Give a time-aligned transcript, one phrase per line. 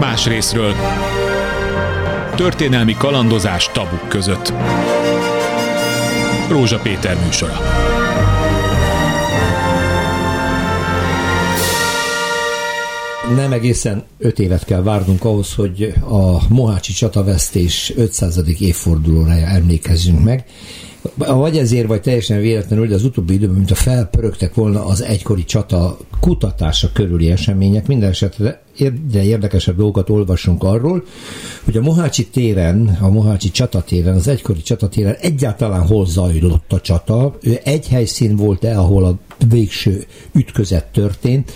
[0.00, 0.74] más részről.
[2.34, 4.52] Történelmi kalandozás tabuk között.
[6.48, 7.60] Rózsa Péter műsora.
[13.34, 18.40] nem egészen öt évet kell várnunk ahhoz, hogy a Mohácsi csatavesztés 500.
[18.58, 20.44] évfordulóra emlékezzünk meg.
[21.14, 25.44] Vagy ezért, vagy teljesen véletlenül, de az utóbbi időben, mint a felpörögtek volna az egykori
[25.44, 28.64] csata kutatása körüli események, minden esetre
[29.10, 31.04] de érdekesebb dolgokat olvasunk arról,
[31.64, 37.38] hogy a Mohácsi téren, a Mohácsi csatatéren, az egykori csatatéren egyáltalán hol zajlott a csata.
[37.64, 39.18] Egy helyszín volt-e, ahol a
[39.48, 41.52] végső ütközet történt,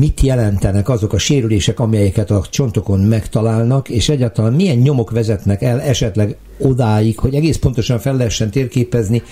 [0.00, 5.80] mit jelentenek azok a sérülések, amelyeket a csontokon megtalálnak, és egyáltalán milyen nyomok vezetnek el
[5.80, 9.22] esetleg odáig, hogy egész pontosan fel lehessen térképezni,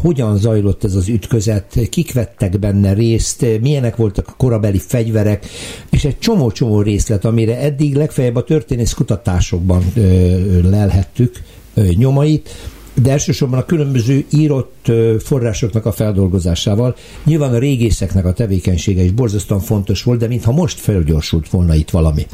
[0.00, 5.46] hogyan zajlott ez az ütközet, kik vettek benne részt, milyenek voltak a korabeli fegyverek,
[5.90, 9.92] és egy csomó-csomó részlet, amire eddig legfeljebb a történész kutatásokban
[10.62, 11.42] lelhettük
[11.74, 12.48] nyomait,
[13.02, 16.96] de elsősorban a különböző írott forrásoknak a feldolgozásával.
[17.24, 21.90] Nyilván a régészeknek a tevékenysége is borzasztóan fontos volt, de mintha most felgyorsult volna itt
[21.90, 22.26] valami.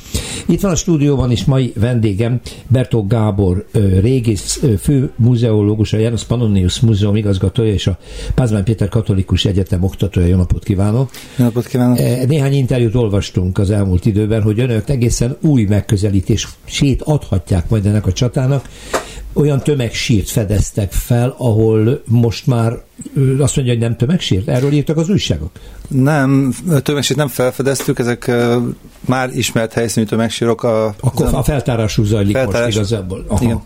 [0.46, 3.66] Itt van a stúdióban is mai vendégem, Bertó Gábor,
[4.00, 7.98] régész, fő muzeológus, a János Pannonius Múzeum igazgatója és a
[8.34, 10.26] Pázmány Péter Katolikus Egyetem oktatója.
[10.26, 11.10] Jó napot kívánok!
[11.36, 11.98] Jó napot kívánok!
[12.28, 18.12] Néhány interjút olvastunk az elmúlt időben, hogy önök egészen új megközelítését adhatják majd ennek a
[18.12, 18.68] csatának,
[19.34, 22.72] olyan tömegsírt fedeztek fel, ahol most már
[23.38, 24.48] azt mondja, hogy nem tömegsírt?
[24.48, 25.50] Erről írtak az újságok?
[25.88, 28.30] Nem, tömegsírt nem felfedeztük, ezek
[29.06, 30.62] már ismert helyszínű tömegsírok.
[30.62, 32.64] A, Akkor a feltárású zajlik feltárás.
[32.64, 33.24] most igazából.
[33.28, 33.44] Aha.
[33.44, 33.62] Igen.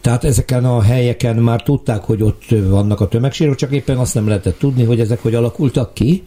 [0.00, 4.28] Tehát ezeken a helyeken már tudták, hogy ott vannak a tömegsírok, csak éppen azt nem
[4.28, 6.22] lehetett tudni, hogy ezek hogy alakultak ki?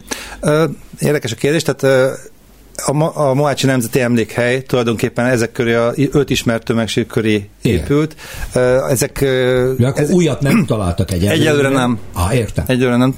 [1.00, 2.12] Érdekes a kérdés, tehát
[2.76, 8.16] a, a Mohácsi Nemzeti Emlékhely tulajdonképpen ezek köré, a öt ismert tömegség köré épült.
[8.54, 8.90] Igen.
[8.90, 9.20] Ezek...
[9.78, 11.34] De akkor ez, újat nem találtak egyelőre?
[11.34, 12.00] Egyelőre nem.
[12.14, 12.66] Ah, értem.
[12.68, 13.16] Egyelőre nem.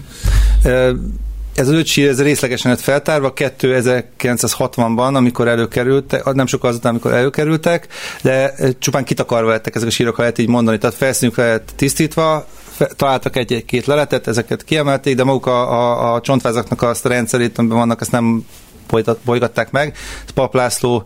[1.56, 7.14] Ez az öt sír, ez részlegesen lett feltárva 2960-ban, amikor előkerültek, nem sokkal azután, amikor
[7.14, 7.88] előkerültek,
[8.22, 10.78] de csupán kitakarva lettek ezek a sírok, ha lehet így mondani.
[10.78, 12.48] Tehát felszínük lehet tisztítva,
[12.96, 17.78] találtak egy-két leletet, ezeket kiemelték, de maguk a, a, a csontvázaknak azt a rendszerét, amiben
[17.78, 18.46] vannak, ezt nem
[19.26, 19.96] bolygatták meg.
[20.34, 21.04] Pap László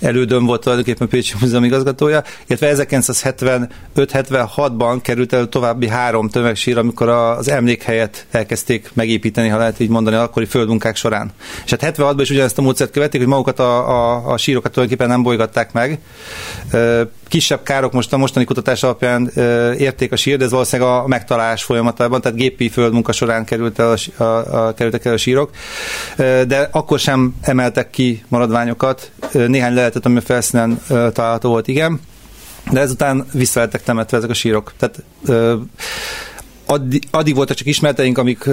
[0.00, 2.86] elődöm volt tulajdonképpen Pécsi Múzeum igazgatója, illetve
[3.94, 10.16] 1975-76-ban került elő további három tömegsír, amikor az emlékhelyet elkezdték megépíteni, ha lehet így mondani,
[10.16, 11.30] akkori földmunkák során.
[11.64, 15.12] És hát 76-ban is ugyanezt a módszert követték, hogy magukat a, a, a sírokat tulajdonképpen
[15.12, 15.98] nem bolygatták meg.
[17.30, 19.30] Kisebb károk most a mostani kutatás alapján
[19.78, 24.22] érték a sír, ez valószínűleg a megtalálás folyamatában, tehát gépi földmunka során került el a,
[24.22, 25.50] a, a, kerültek el a sírok.
[26.16, 29.10] De akkor sem emeltek ki maradványokat.
[29.32, 32.00] Néhány lehet lehetett, ami a felszínen található volt, igen.
[32.70, 34.72] De ezután vissza lettek temetve ezek a sírok.
[34.76, 35.02] Tehát
[36.66, 38.48] addig, addig voltak csak ismerteink, amik,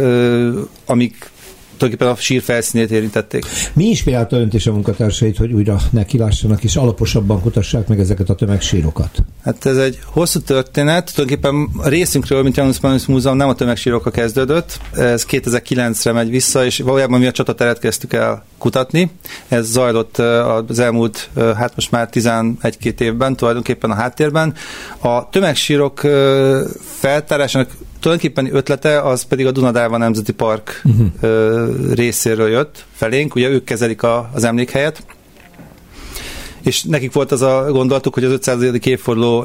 [0.85, 1.29] amik
[1.77, 3.45] tulajdonképpen a sír felszínét érintették.
[3.73, 8.35] Mi inspirálta önt és a munkatársait, hogy újra nekilássanak és alaposabban kutassák meg ezeket a
[8.35, 9.23] tömegsírokat?
[9.43, 11.13] Hát ez egy hosszú történet.
[11.15, 14.79] Tulajdonképpen a részünkről, mint Janus Pannonius Múzeum, nem a tömegsírokkal kezdődött.
[14.93, 19.11] Ez 2009-re megy vissza, és valójában mi a csatateret kezdtük el kutatni.
[19.47, 24.53] Ez zajlott az elmúlt, hát most már 11-2 évben, tulajdonképpen a háttérben.
[24.99, 25.99] A tömegsírok
[26.99, 31.93] feltárásának tulajdonképpen ötlete az pedig a Dunadárva Nemzeti Park uh-huh.
[31.93, 35.03] részéről jött felénk, ugye ők kezelik a, az emlékhelyet,
[36.63, 38.61] és nekik volt az a gondolatuk, hogy az 500.
[38.83, 39.41] évforduló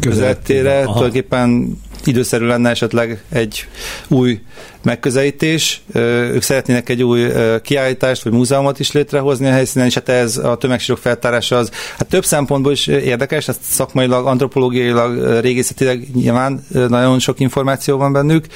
[0.00, 3.66] közeltére tulajdonképpen időszerű lenne esetleg egy
[4.08, 4.40] új
[4.86, 5.80] megközelítés.
[5.94, 7.26] Ők szeretnének egy új
[7.62, 12.08] kiállítást vagy múzeumot is létrehozni a helyszínen, és hát ez a tömegsírok feltárása az hát
[12.08, 18.46] több szempontból is érdekes, ezt szakmailag, antropológiailag, régészetileg nyilván nagyon sok információ van bennük,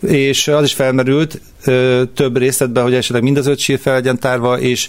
[0.00, 1.40] és az is felmerült
[2.14, 4.88] több részletben, hogy esetleg mind az öt sír fel legyen tárva, és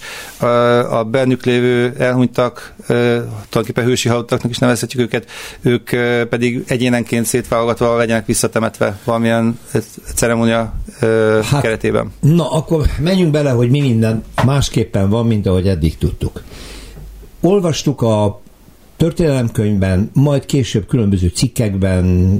[0.89, 5.29] a bennük lévő elhunytak, tulajdonképpen hősi halottaknak is nevezhetjük őket,
[5.61, 5.90] ők
[6.29, 9.59] pedig egyénenként szétválogatva legyenek visszatemetve valamilyen
[10.16, 10.73] ceremónia
[11.44, 12.12] hát, keretében.
[12.20, 16.44] Na, akkor menjünk bele, hogy mi minden másképpen van, mint ahogy eddig tudtuk.
[17.41, 18.41] Olvastuk a
[18.97, 22.40] történelemkönyvben, majd később különböző cikkekben,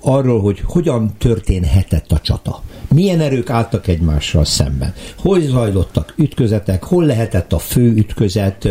[0.00, 2.62] arról, hogy hogyan történhetett a csata.
[2.94, 4.94] Milyen erők álltak egymással szemben?
[5.18, 6.84] Hogy zajlottak ütközetek?
[6.84, 8.68] Hol lehetett a fő ütközet?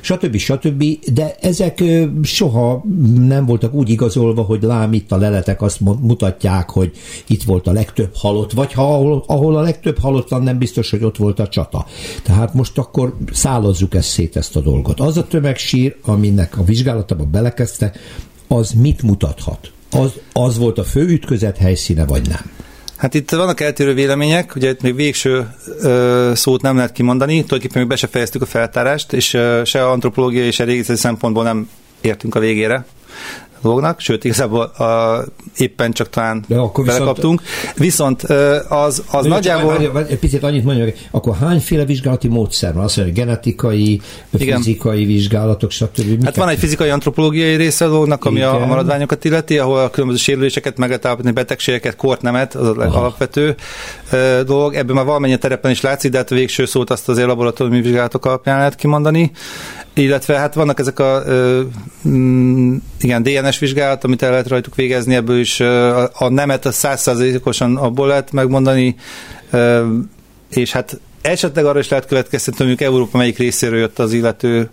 [0.00, 0.36] Stb.
[0.36, 0.84] stb.
[1.12, 1.82] De ezek
[2.22, 2.84] soha
[3.18, 6.92] nem voltak úgy igazolva, hogy lám itt a leletek azt mutatják, hogy
[7.26, 11.04] itt volt a legtöbb halott, vagy ha ahol, ahol a legtöbb halottan nem biztos, hogy
[11.04, 11.86] ott volt a csata.
[12.22, 15.00] Tehát most akkor szállazzuk ezt szét ezt a dolgot.
[15.00, 17.92] Az a tömegsír, aminek a vizsgálatába belekezdte,
[18.48, 19.72] az mit mutathat?
[19.92, 22.50] Az, az volt a fő ütközet helyszíne, vagy nem?
[22.96, 25.48] Hát itt vannak eltérő vélemények, ugye itt még végső
[25.80, 29.86] ö, szót nem lehet kimondani, tulajdonképpen még be se fejeztük a feltárást, és ö, se
[29.86, 31.68] antropológiai, se régészeti szempontból nem
[32.00, 32.84] értünk a végére
[33.62, 35.24] dolognak, sőt, igazából a,
[35.56, 37.42] éppen csak talán De akkor belekaptunk.
[37.74, 38.22] Viszont, viszont
[38.68, 39.72] az, az nagyjából...
[39.72, 42.84] Várj, várj, egy picit annyit mondjak, akkor hányféle vizsgálati módszer van?
[42.84, 44.00] Azt mondja, genetikai,
[44.30, 44.56] Igen.
[44.56, 46.24] fizikai vizsgálatok, stb.
[46.24, 48.48] Hát van egy fizikai antropológiai része a dolognak, ami Igen.
[48.48, 53.54] a maradványokat illeti, ahol a különböző sérüléseket meg lehet állapítani, betegségeket, kortnemet, az az alapvető
[54.46, 54.74] dolog.
[54.74, 58.26] Ebből már valamennyi terepen is látszik, de hát a végső szót azt azért laboratóriumi vizsgálatok
[58.26, 59.30] alapján lehet kimondani.
[59.94, 61.22] Illetve hát vannak ezek a
[62.08, 66.72] mm, igen, DNS vizsgálat, amit el lehet rajtuk végezni, ebből is a, a nemet a
[66.72, 68.96] százszázalékosan abból lehet megmondani,
[70.48, 74.70] és hát esetleg arra is lehet következtetni, hogy mondjuk Európa melyik részéről jött az illető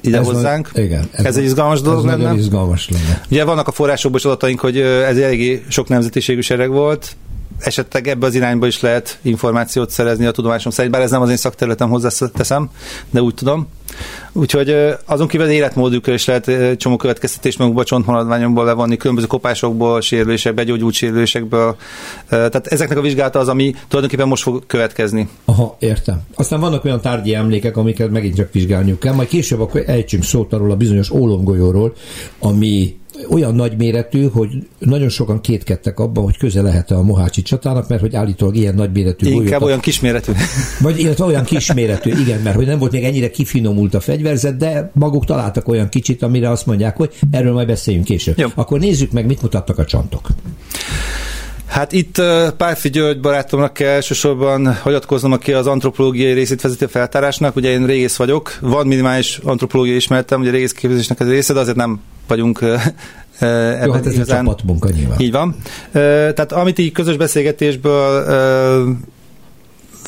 [0.00, 0.70] ide ez hozzánk.
[0.72, 1.08] Van, igen.
[1.12, 2.34] Ez, ez egy izgalmas dolog lenne.
[2.34, 3.22] izgalmas lenne.
[3.30, 7.16] Ugye vannak a forrásokban is adataink, hogy ez eléggé sok nemzetiségű sereg volt,
[7.58, 11.30] esetleg ebbe az irányba is lehet információt szerezni a tudomásom szerint, bár ez nem az
[11.30, 12.70] én szakterületem hozzáteszem,
[13.10, 13.68] de úgy tudom.
[14.32, 20.54] Úgyhogy azon kívül az életmódukra is lehet csomó következtetés magukba csontmaradványokból levonni, különböző kopásokból, sérülések,
[20.54, 21.76] begyógyult sérülésekből.
[22.28, 25.28] Tehát ezeknek a vizsgálata az, ami tulajdonképpen most fog következni.
[25.44, 26.20] Aha, értem.
[26.34, 30.52] Aztán vannak olyan tárgyi emlékek, amiket megint csak vizsgálniuk kell, majd később akkor ejtsünk szót
[30.52, 31.92] arról a bizonyos ólomgolyóról,
[32.38, 32.96] ami
[33.30, 34.48] olyan nagyméretű, hogy
[34.78, 39.26] nagyon sokan kétkedtek abban, hogy köze lehet a Mohácsi csatának, mert hogy állítólag ilyen nagyméretű
[39.26, 40.32] Inkább golyót, olyan kisméretű.
[40.80, 44.90] Vagy illetve olyan kisméretű, igen, mert hogy nem volt még ennyire kifinomult a fegyverzet, de
[44.94, 48.38] maguk találtak olyan kicsit, amire azt mondják, hogy erről majd beszéljünk később.
[48.38, 48.46] Jó.
[48.54, 50.28] Akkor nézzük meg, mit mutattak a csantok.
[51.68, 52.22] Hát itt
[52.56, 57.56] Pálfi György barátomnak kell elsősorban hagyatkoznom, aki az antropológiai részét vezeti a feltárásnak.
[57.56, 61.76] Ugye én régész vagyok, van minimális antropológiai ismertem, ugye régész képzésnek ez része, de azért
[61.76, 62.60] nem vagyunk
[63.38, 64.36] ebben Jó, hát ez igazán...
[64.36, 65.20] a csapatmunka nyilván.
[65.20, 65.56] Így van.
[65.92, 68.26] Tehát amit így közös beszélgetésből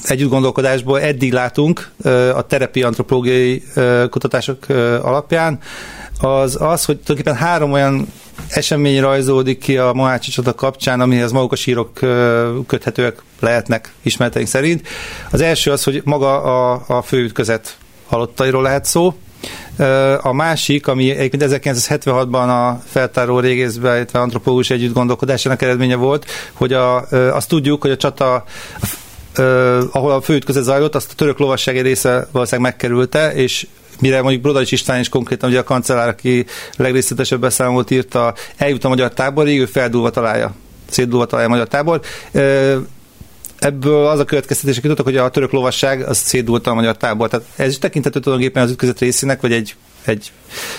[0.03, 1.91] együtt gondolkodásból eddig látunk
[2.35, 3.63] a terepi antropológiai
[4.11, 4.69] kutatások
[5.03, 5.59] alapján,
[6.21, 8.07] az az, hogy tulajdonképpen három olyan
[8.49, 11.93] esemény rajzódik ki a Mohácsi csata kapcsán, amihez maguk a sírok
[12.67, 14.89] köthetőek lehetnek ismereteink szerint.
[15.31, 17.77] Az első az, hogy maga a, a főütközet
[18.07, 19.15] halottairól lehet szó,
[20.23, 26.73] a másik, ami egyébként 1976-ban a feltáró régészben, illetve antropológus együtt gondolkodásának eredménye volt, hogy
[26.73, 28.45] a, azt tudjuk, hogy a csata
[29.93, 33.67] ahol a főütközet zajlott, azt a török lovasság része valószínűleg megkerülte, és
[34.01, 38.89] mire mondjuk Brodarics István is konkrétan ugye a kancellár, aki legrészletesebb beszámolót írta, eljut a
[38.89, 40.55] magyar táborig, ő feldúlva találja,
[40.89, 42.01] szétdúlva találja a magyar tábor.
[43.59, 47.29] Ebből az a következtetések jutottak, hogy a török lovasság az szétdúlta a magyar tábor.
[47.29, 49.75] Tehát ez is tekinthető tulajdonképpen az ütközet részének, vagy egy
[50.05, 50.33] egy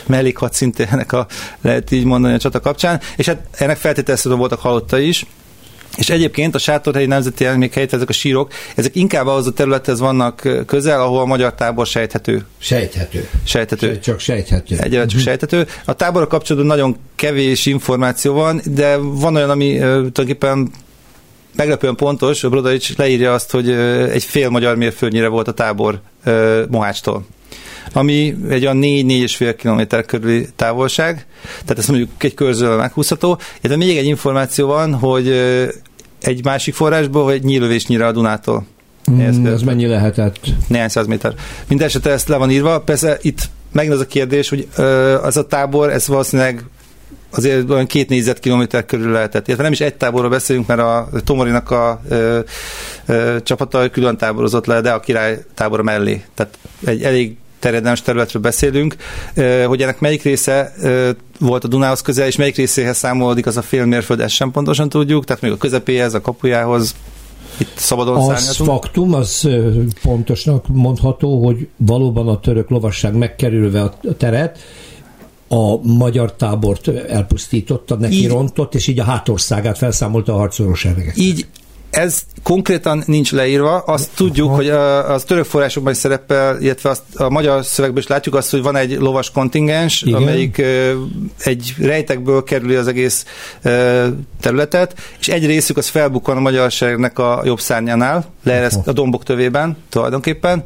[0.06, 1.28] mellékhadszintének ennek a,
[1.62, 5.26] lehet így mondani a csata kapcsán, és hát ennek feltételezhetően voltak halottai is,
[5.98, 10.66] és egyébként a Sátorhelyi Nemzeti Emlékhelyet, ezek a sírok, ezek inkább ahhoz a területhez vannak
[10.66, 12.46] közel, ahol a magyar tábor sejthető.
[12.58, 13.30] Sejthető.
[13.44, 14.00] Sejthető.
[14.00, 14.78] Csak sejthető.
[14.78, 15.20] Egyre csak mhm.
[15.20, 15.68] sejthető.
[15.86, 20.72] A táborra kapcsolatban nagyon kevés információ van, de van olyan, ami tulajdonképpen
[21.56, 23.70] meglepően pontos, a Brodarics leírja azt, hogy
[24.12, 26.02] egy fél magyar mérföldnyire volt a tábor
[26.70, 27.26] Mohácstól
[27.94, 31.26] ami egy olyan 4-4,5 km körüli távolság,
[31.62, 33.40] tehát ezt mondjuk egy körzővel meghúzható.
[33.62, 35.28] De még egy információ van, hogy
[36.22, 38.66] egy másik forrásból, hogy nyílövésnyire a Dunától.
[39.12, 40.40] Mm, ez mennyi lehetett?
[40.68, 41.34] Néhány száz méter.
[41.68, 42.80] Mindenesetre ezt le van írva.
[42.80, 44.68] Persze itt megint az a kérdés, hogy
[45.22, 46.64] az a tábor, ez valószínűleg
[47.30, 49.46] azért olyan két négyzetkilométer körül lehetett.
[49.46, 52.40] Illetve nem is egy táborról beszélünk, mert a Tomorinak a ö,
[53.06, 56.24] ö, csapata külön táborozott le, de a király tábora mellé.
[56.34, 58.96] Tehát egy elég terjedelmes területről beszélünk,
[59.68, 60.74] hogy ennek melyik része
[61.40, 64.90] volt a Dunához közel, és melyik részéhez számolódik az a fél mérföld, ezt sem pontosan
[64.90, 66.96] tudjuk, tehát még a közepéhez, a kapujához,
[67.58, 68.70] itt szabadon Az szárnyatunk.
[68.70, 69.50] faktum, az
[70.02, 74.60] pontosnak mondható, hogy valóban a török lovasság megkerülve a teret,
[75.48, 81.18] a magyar tábort elpusztította, neki így, rontott, és így a hátországát felszámolta a harcoló sereget.
[81.18, 81.46] Így
[81.92, 87.30] ez konkrétan nincs leírva, azt tudjuk, hogy az török forrásokban is szerepel, illetve azt a
[87.30, 90.22] magyar szövegben is látjuk azt, hogy van egy lovas kontingens, Igen.
[90.22, 90.62] amelyik
[91.44, 93.26] egy rejtekből kerüli az egész
[94.42, 99.78] területet, és egy részük az felbukkan a magyarságnak a jobb szárnyánál, leereszt a dombok tövében
[99.90, 100.64] tulajdonképpen,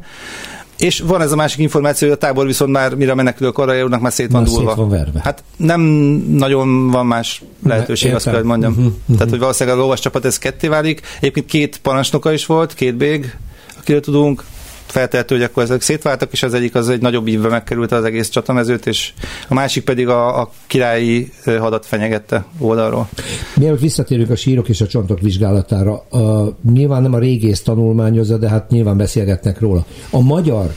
[0.78, 4.00] és van ez a másik információ, hogy a tábor viszont már mire menekülők arra járnak,
[4.00, 4.68] már szét van már dúlva.
[4.68, 5.20] Szét van verve.
[5.22, 5.80] Hát nem
[6.28, 8.72] nagyon van más lehetőség, azt kell, hogy mondjam.
[8.72, 9.16] Uh-huh, uh-huh.
[9.16, 11.00] Tehát, hogy valószínűleg a lovas csapat ez ketté válik.
[11.18, 13.36] Egyébként két parancsnoka is volt, két bég,
[13.78, 14.44] akiről tudunk,
[14.86, 18.28] feltehető, hogy akkor ezek szétváltak, és az egyik az egy nagyobb ívbe megkerült az egész
[18.28, 19.12] csatamezőt, és
[19.48, 23.08] a másik pedig a, a királyi hadat fenyegette oldalról.
[23.56, 28.48] Mielőtt visszatérünk a sírok és a csontok vizsgálatára, a, nyilván nem a régész tanulmányozza, de
[28.48, 29.84] hát nyilván beszélgetnek róla.
[30.10, 30.74] A magyar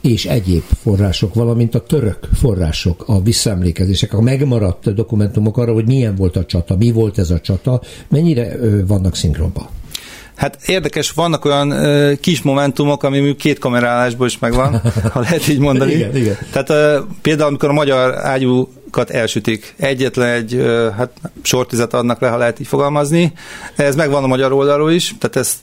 [0.00, 6.14] és egyéb források, valamint a török források, a visszaemlékezések, a megmaradt dokumentumok arra, hogy milyen
[6.14, 9.66] volt a csata, mi volt ez a csata, mennyire vannak szinkronban?
[10.36, 14.80] Hát érdekes, vannak olyan ö, kis momentumok, ami mondjuk két kamerálásból is megvan,
[15.12, 15.92] ha lehet így mondani.
[15.92, 16.38] igen, igen.
[16.52, 21.10] Tehát ö, például, amikor a magyar ágyúkat elsütik, egyetlen egy ö, hát,
[21.42, 23.32] sortizet adnak le, ha lehet így fogalmazni.
[23.76, 25.56] Ez megvan a magyar oldalról is, tehát ezt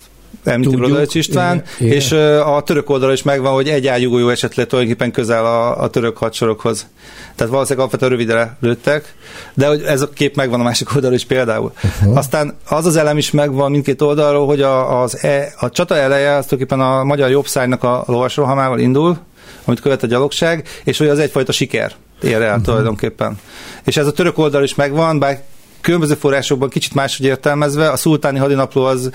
[0.44, 2.40] említi Brodolics István, igen, és igen.
[2.40, 6.18] a török oldalra is megvan, hogy egy ágyugójó esett le tulajdonképpen közel a, a török
[6.18, 6.88] hadsorokhoz.
[7.36, 9.16] Tehát valószínűleg alapvetően rövidre lőttek,
[9.54, 11.72] de hogy ez a kép megvan a másik oldalról is például.
[11.84, 12.18] Uh-huh.
[12.18, 16.36] Aztán az az elem is megvan mindkét oldalról, hogy a, az e, a csata eleje
[16.36, 19.18] az tulajdonképpen a magyar jobbszájnak a lovasrohamával indul,
[19.66, 22.64] amit követ a gyalogság, és hogy az egyfajta siker ér el uh-huh.
[22.64, 23.40] tulajdonképpen.
[23.84, 25.42] És ez a török oldal is megvan, bár
[25.84, 29.10] különböző forrásokban kicsit máshogy értelmezve, a szultáni hadinapló az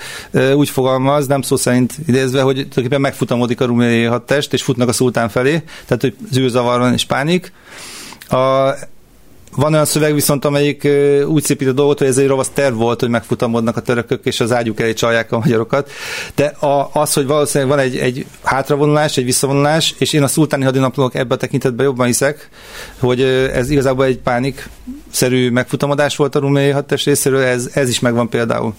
[0.53, 4.93] úgy fogalmaz, nem szó szerint idézve, hogy tulajdonképpen megfutamodik a ruméliai hadtest, és futnak a
[4.93, 7.51] szultán felé, tehát hogy zűrzavar van és pánik.
[8.27, 8.69] A,
[9.55, 10.87] van olyan szöveg viszont, amelyik
[11.25, 14.39] úgy szépít a dolgot, hogy ez egy ravasz terv volt, hogy megfutamodnak a törökök, és
[14.39, 15.91] az ágyuk elé csalják a magyarokat.
[16.35, 20.63] De a, az, hogy valószínűleg van egy, egy hátravonulás, egy visszavonulás, és én a szultáni
[20.63, 22.49] hadinaplók ebben a tekintetben jobban hiszek,
[22.99, 23.21] hogy
[23.53, 24.69] ez igazából egy pánik
[25.11, 28.73] szerű megfutamodás volt a ruméniai hadtest részéről, ez, ez is megvan például.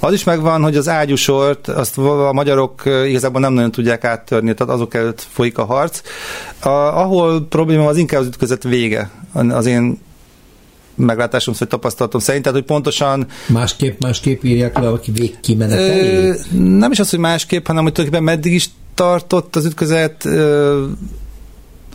[0.00, 4.74] Az is megvan, hogy az ágyúsort, azt a magyarok igazából nem nagyon tudják áttörni, tehát
[4.74, 6.00] azok előtt folyik a harc.
[6.60, 9.10] A, ahol probléma az inkább az ütközet vége.
[9.32, 9.98] Az én
[11.00, 13.26] meglátásom vagy tapasztalatom szerint, tehát hogy pontosan...
[13.46, 16.34] Másképp, másképp írják le, aki végkimenetelé?
[16.52, 20.84] Nem is az, hogy másképp, hanem hogy tulajdonképpen meddig is tartott az ütközet, ö,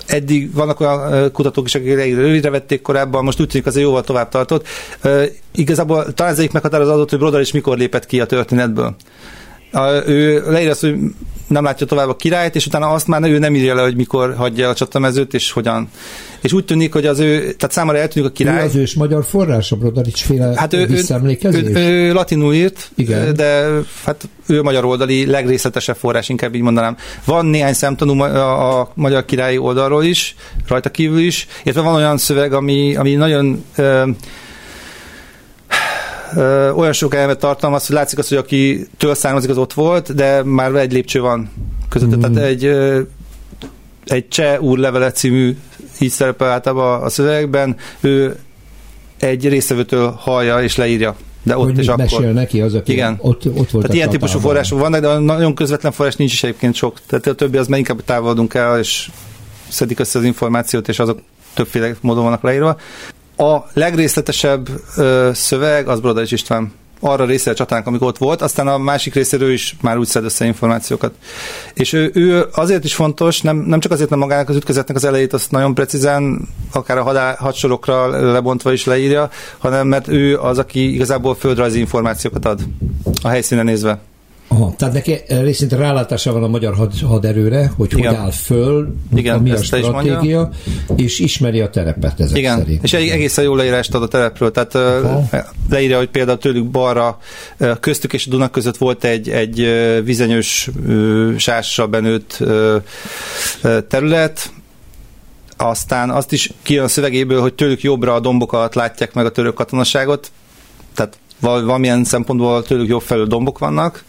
[0.07, 4.29] eddig vannak olyan kutatók is, akik rövidre vették korábban, most úgy tűnik azért jóval tovább
[4.29, 4.67] tartott.
[5.03, 5.23] Uh,
[5.55, 8.95] igazából talán az egyik meghatározó adott, hogy Brodar is mikor lépett ki a történetből.
[9.75, 10.95] Uh, ő leírja azt, hogy
[11.47, 14.35] nem látja tovább a királyt, és utána azt már ő nem írja le, hogy mikor
[14.35, 15.89] hagyja el a csatamezőt, és hogyan.
[16.41, 18.61] És úgy tűnik, hogy az ő, tehát számára eltűnik a király.
[18.61, 21.63] Ő az ős magyar forrás, a Brodarics féle hát ő, visszaemlékezés?
[21.63, 23.33] Ő, ő, ő, latinul írt, Igen.
[23.33, 23.67] de
[24.03, 26.97] hát ő magyar oldali legrészletesebb forrás, inkább így mondanám.
[27.25, 30.35] Van néhány szemtanú a, a magyar királyi oldalról is,
[30.67, 33.65] rajta kívül is, illetve van olyan szöveg, ami, ami nagyon
[36.35, 40.15] ö, olyan sok elmet tartalmaz, hogy látszik az, hogy aki től származik, az ott volt,
[40.15, 41.51] de már egy lépcső van
[41.89, 42.15] között.
[42.15, 42.19] Mm.
[42.19, 43.01] Tehát egy, ö,
[44.05, 45.57] egy Cseh úrlevele című,
[45.99, 48.35] így szerepel általában a szövegben, ő
[49.19, 51.15] egy részevőtől hallja és leírja.
[51.43, 52.03] De ott hogy és akkor.
[52.03, 53.17] mesél neki az, aki Igen.
[53.21, 56.75] ott, ott volt Tehát ilyen típusú források vannak, de nagyon közvetlen forrás nincs is egyébként
[56.75, 56.99] sok.
[57.07, 59.09] Tehát a többi az már inkább távolodunk el, és
[59.67, 61.19] szedik össze az információt, és azok
[61.53, 62.77] többféle módon vannak leírva.
[63.37, 68.67] A legrészletesebb ö, szöveg az Brodai István arra része a csatának, amikor ott volt, aztán
[68.67, 71.13] a másik részéről is már úgy szed össze információkat.
[71.73, 75.05] És ő, ő azért is fontos, nem, nem csak azért, mert magának az ütközetnek az
[75.05, 80.57] elejét azt nagyon precízen, akár a hadá, hadsorokra lebontva is leírja, hanem mert ő az,
[80.57, 82.61] aki igazából földrajzi információkat ad
[83.21, 83.99] a helyszínen nézve.
[84.55, 88.07] Aha, tehát neki részint rálátása van a magyar had, haderőre, hogy Igen.
[88.07, 90.49] hogy áll föl, Igen, mi a stratégia,
[90.95, 92.83] és ismeri a terepet ezek Igen, szerint.
[92.83, 95.23] és egy egészen jó leírást ad a terepről, tehát Aha.
[95.69, 97.19] leírja, hogy például tőlük balra,
[97.79, 99.69] köztük és a Dunak között volt egy, egy
[100.03, 100.69] vizenyős
[101.37, 102.43] sásra benőtt
[103.87, 104.51] terület,
[105.57, 109.31] aztán azt is kijön a szövegéből, hogy tőlük jobbra a dombok alatt látják meg a
[109.31, 110.31] török katonaságot,
[110.93, 114.03] tehát valamilyen szempontból tőlük jobb felül dombok vannak,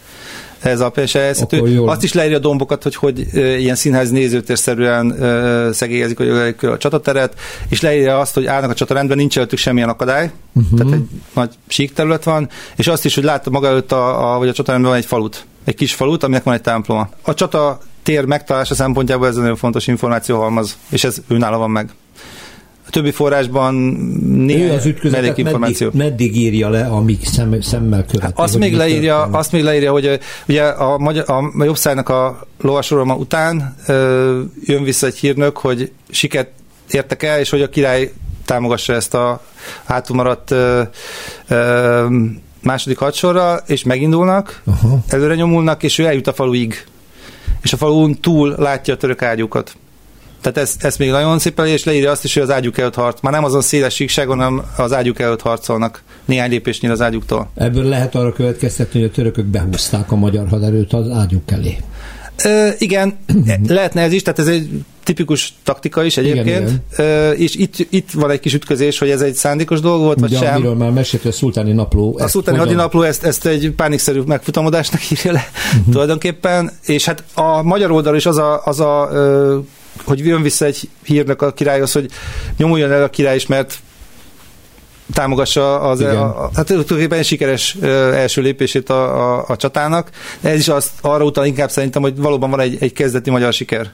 [0.71, 1.83] ez a helyezhető.
[1.85, 5.15] Azt is leírja a dombokat, hogy hogy ilyen színház nézőtérszerűen
[5.73, 7.35] szegélyezik hogy a csatateret,
[7.69, 10.79] és leírja azt, hogy állnak a csatarendben, nincs előttük semmilyen akadály, uh-huh.
[10.79, 11.05] tehát egy
[11.35, 14.53] nagy sík terület van, és azt is, hogy látta maga előtt, a, a, hogy a
[14.53, 17.09] csatarendben van egy falut, egy kis falut, aminek van egy temploma.
[17.23, 21.91] A csata tér megtalálása szempontjából ez nagyon fontos információ halmaz, és ez őnála van meg.
[22.87, 23.75] A többi forrásban
[24.25, 25.91] néhány az ütközetet mellékinformáció.
[25.93, 28.23] meddig, meddig írja le, amíg szem, szemmel követi.
[28.23, 29.39] Hát azt még, leírja, történik.
[29.39, 34.83] azt még leírja, hogy ugye a, magyar, a jobb szájnak a lovasorolma után ö, jön
[34.83, 36.51] vissza egy hírnök, hogy sikert
[36.91, 38.13] értek el, és hogy a király
[38.45, 39.43] támogassa ezt a
[39.85, 40.83] hátul maradt ö,
[41.49, 42.07] ö,
[42.63, 44.99] második hadsorra, és megindulnak, Aha.
[45.09, 46.87] előre nyomulnak, és ő eljut a faluig.
[47.63, 49.77] És a falun túl látja a török ágyukat.
[50.47, 53.21] Tehát ezt, ezt még nagyon szépen és leírja azt is, hogy az ágyuk előtt harc.
[53.21, 56.03] Már nem azon széles síkságon, hanem az ágyuk előtt harcolnak.
[56.25, 57.51] Néhány lépésnyire az ágyuktól.
[57.55, 61.77] Ebből lehet arra következtetni, hogy a törökök behúzták a magyar haderőt az ágyuk elé.
[62.45, 63.17] Ö, igen,
[63.67, 64.69] lehetne ez is, tehát ez egy
[65.05, 69.21] tipikus taktika is egyébként, Igen, Ö, és itt, itt van egy kis ütközés, hogy ez
[69.21, 70.55] egy szándékos dolog volt, vagy Ugye, sem.
[70.55, 72.19] amiről már mesélt, a szultáni napló.
[72.19, 75.49] A szultáni hogyan- hadinapló ezt, ezt egy pánikszerű megfutamodásnak írja le
[75.79, 75.93] uh-huh.
[75.93, 79.59] tulajdonképpen, és hát a magyar oldalon is az a, az a ö,
[80.05, 82.11] hogy jön vissza egy hírnök a királyhoz, hogy
[82.57, 83.79] nyomuljon el a király is, mert
[85.13, 86.17] támogassa az, Igen.
[86.17, 90.11] a, a, hát tulajdonképpen sikeres ö, első lépését a, a, a csatának.
[90.41, 93.91] Ez is azt arra utal inkább szerintem, hogy valóban van egy, egy kezdeti magyar siker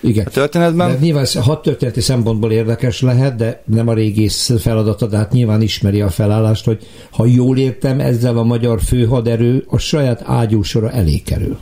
[0.00, 0.26] Igen.
[0.26, 0.90] a történetben.
[0.90, 5.62] De nyilván ez hadtörténeti szempontból érdekes lehet, de nem a régész feladata, de hát nyilván
[5.62, 11.18] ismeri a felállást, hogy ha jól értem, ezzel a magyar főhaderő a saját ágyúsora elé
[11.18, 11.58] kerül.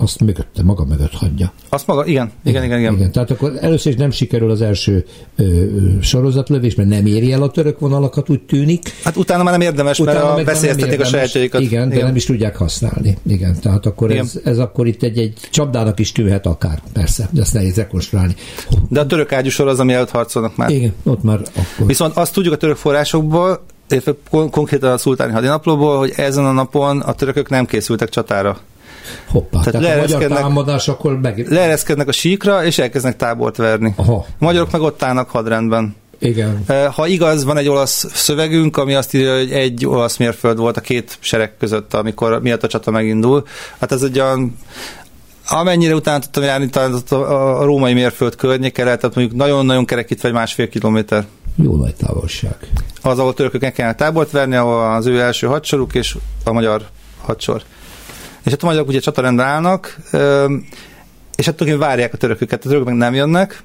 [0.00, 1.52] Azt mögötte, maga mögött hagyja.
[1.68, 2.94] Azt maga, igen, igen, igen, igen.
[2.94, 3.12] igen.
[3.12, 5.04] Tehát akkor először is nem sikerül az első
[5.36, 8.92] ö, ö, sorozatlövés, mert nem éri el a török vonalakat, úgy tűnik.
[9.04, 11.12] Hát utána már nem érdemes, mert Utána a már nem veszélyeztetik a érdemes.
[11.12, 11.60] sajátjaikat.
[11.60, 13.16] Igen, de nem is tudják használni.
[13.26, 14.24] Igen, tehát akkor Igen.
[14.24, 18.34] ez, ez akkor itt egy, egy csapdának is tűnhet akár, persze, de ezt nehéz rekonstruálni.
[18.88, 20.70] De a török ágyúsor az, ami előtt harcolnak már.
[20.70, 21.86] Igen, ott már akkor.
[21.86, 26.52] Viszont azt tudjuk a török forrásokból, illetve kon- konkrétan a szultáni hadinaplóból, hogy ezen a
[26.52, 28.58] napon a törökök nem készültek csatára.
[29.30, 31.46] Hoppá, Tehát tehát, a támadás akkor meg...
[31.48, 33.94] Leereszkednek a síkra, és elkezdenek tábort verni.
[33.96, 35.96] Aha, magyarok meg ott állnak hadrendben.
[36.18, 36.62] igen.
[36.66, 40.76] Eh, Ha igaz, van egy olasz szövegünk, ami azt írja, hogy egy olasz mérföld volt
[40.76, 43.44] a két sereg között, amikor miatt a csata megindul.
[43.80, 44.56] Hát ez egy olyan
[45.50, 50.34] Amennyire utána tudtam járni, talán a római mérföld környéke lehet, tehát mondjuk nagyon-nagyon kerekítve egy
[50.34, 51.26] másfél kilométer.
[51.62, 52.56] Jó nagy távolság.
[53.02, 56.82] Az, ahol törököknek kellene tábort verni, ahol az ő első hadsoruk és a magyar
[57.20, 57.62] hadsor.
[58.44, 59.96] És hát a magyarok ugye csatarendben állnak,
[61.36, 63.62] és hát tulajdonképpen várják a törököket, a törökök meg nem jönnek.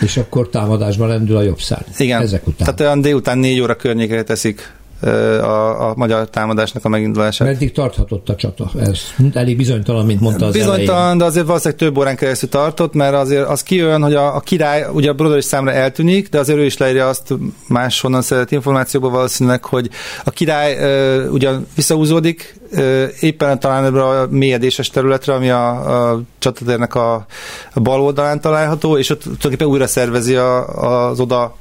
[0.00, 1.84] És akkor támadásban lendül a jobb szár.
[1.98, 2.58] Igen, Ezek után.
[2.58, 7.48] tehát olyan délután négy óra környékére teszik a, a magyar támadásnak a megindulását.
[7.48, 8.70] Meddig tarthatott a csata?
[8.78, 9.00] Ez
[9.32, 10.74] elég bizonytalan, mint mondta az elején.
[10.74, 14.40] Bizonytalan, de azért valószínűleg több órán keresztül tartott, mert azért az kijön, hogy a, a
[14.40, 17.34] király, ugye a Brodor számra eltűnik, de azért ő is leírja azt
[17.68, 19.90] máshonnan szedett információból valószínűleg, hogy
[20.24, 26.20] a király ö, ugyan visszahúzódik, ö, éppen talán ebbre a mélyedéses területre, ami a, a
[26.38, 27.26] csatatérnek a,
[27.72, 30.66] a bal oldalán található, és ott tulajdonképpen újra szervezi a,
[31.08, 31.56] az oda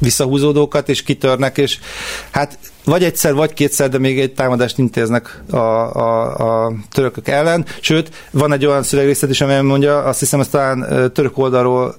[0.00, 1.78] visszahúzódókat, és kitörnek, és
[2.30, 7.66] hát vagy egyszer, vagy kétszer, de még egy támadást intéznek a, a, a törökök ellen.
[7.80, 11.96] Sőt, van egy olyan szövegrészlet is, amely mondja, azt hiszem, ez talán török oldalról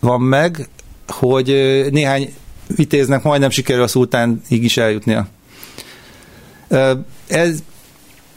[0.00, 0.68] van meg,
[1.06, 1.46] hogy
[1.90, 2.34] néhány
[2.76, 5.26] vitéznek majdnem sikerül a szultánig is eljutnia.
[7.26, 7.62] Ez,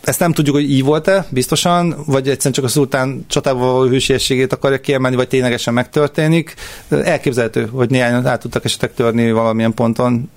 [0.06, 4.54] ezt nem tudjuk, hogy így volt-e, biztosan, vagy egyszerűen csak a szultán csatával való hűségességét
[4.54, 6.54] akarja kiemelni, vagy ténylegesen megtörténik.
[6.90, 10.30] Elképzelhető, hogy néhányan át tudtak esetleg törni valamilyen ponton,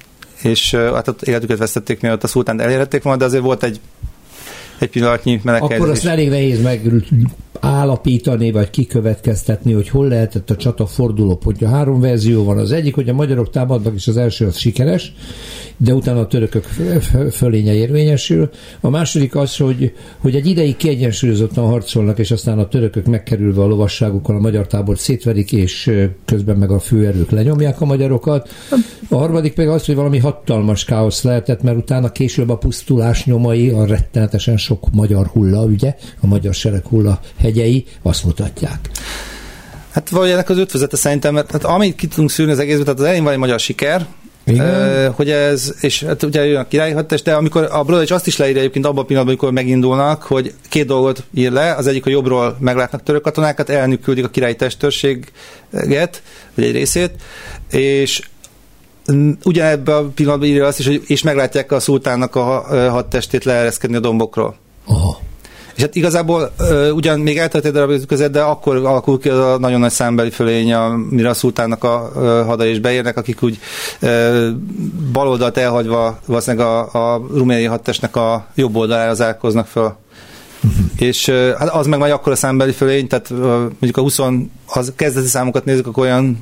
[0.43, 3.81] és hát életüket vesztették, mielőtt a szultánt elérhették volna, de azért volt egy,
[4.79, 10.87] egy pillanatnyi Akkor meneghelyzet azt elég nehéz megállapítani, vagy kikövetkeztetni, hogy hol lehetett a csata
[10.87, 11.69] fordulópontja.
[11.69, 12.59] Három verzió van.
[12.59, 15.13] Az egyik, hogy a magyarok támadnak, és az első az sikeres,
[15.77, 16.65] de utána a törökök
[17.33, 18.51] fölénye érvényesül.
[18.81, 23.67] A második az, hogy, hogy egy ideig kiegyensúlyozottan harcolnak, és aztán a törökök megkerülve a
[23.67, 25.91] lovasságukkal a magyar tábort szétverik, és
[26.25, 28.49] közben meg a főerők lenyomják a magyarokat.
[29.09, 33.71] A harmadik pedig az, hogy valami hatalmas káosz lehetett, mert utána később a pusztulás nyomai,
[33.71, 38.91] a rettenetesen sok magyar hulla, ugye, a magyar sereg hulla hegyei azt mutatják.
[39.91, 42.99] Hát valahogy ennek az ötvözete szerintem, mert hát amit ki tudunk szűrni az egészből, tehát
[42.99, 44.07] az elején van egy magyar siker,
[44.45, 45.13] Igen.
[45.13, 48.37] Hogy ez, és hát ugye jön a királyi hadtest, de amikor a Brodovics azt is
[48.37, 52.13] leírja egyébként abban a pillanatban, amikor megindulnak, hogy két dolgot ír le, az egyik, hogy
[52.13, 56.23] jobbról meglátnak török katonákat, ellenük küldik a királyi testőrséget,
[56.55, 57.11] vagy egy részét,
[57.71, 58.23] és
[59.45, 63.45] ugyanebben a pillanatban írja azt is, hogy és meglátják a szultánnak a ha- ö, hadtestét
[63.45, 64.57] leereszkedni a dombokról.
[64.87, 65.19] Aha.
[65.79, 66.53] És hát igazából
[66.93, 70.31] ugyan még eltelt egy darab között, de akkor alakul ki az a nagyon nagy számbeli
[70.31, 73.59] fölény, amire a szultánnak a ö, hadai is beérnek, akik úgy
[74.01, 74.49] ö,
[75.13, 79.93] baloldalt elhagyva valószínűleg a, a ruméniai hadtestnek a jobb oldalára zárkoznak föl.
[80.99, 84.19] És ö, hát az meg majd akkor a számbeli fölény, tehát mondjuk a 20,
[84.67, 86.39] az kezdeti számokat nézzük, akkor olyan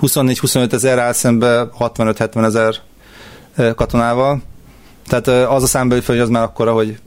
[0.00, 2.74] 24-25 ezer áll szembe 65-70 ezer
[3.74, 4.42] katonával.
[5.06, 6.98] Tehát az a számbeli hogy az már akkora, hogy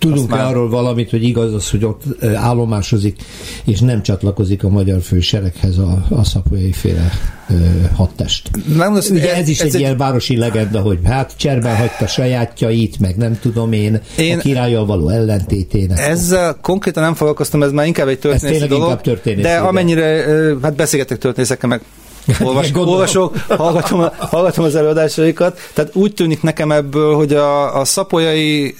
[0.00, 0.44] Tudunk már...
[0.44, 2.02] arról valamit, hogy igaz az, hogy ott
[2.34, 3.22] állomásozik,
[3.64, 7.10] és nem csatlakozik a magyar fősereghez a, a szapolyai féle
[7.50, 7.54] ö,
[7.94, 8.50] hadtest.
[8.76, 11.76] Nem, az, Ugye ez, ez is ez egy, egy ilyen városi legenda, hogy hát cserben
[11.76, 15.98] hagyta sajátjait, meg nem tudom én, én a királlyal való ellentétének.
[15.98, 19.00] Ezzel konkrétan nem foglalkoztam, ez már inkább egy történész dolog.
[19.00, 20.24] Történész de amennyire,
[20.62, 21.82] hát beszélgetek történészekkel, meg
[22.44, 25.58] Olvas, olvasok, hallgatom, hallgatom az előadásaikat.
[25.74, 28.74] Tehát úgy tűnik nekem ebből, hogy a, a szapolyai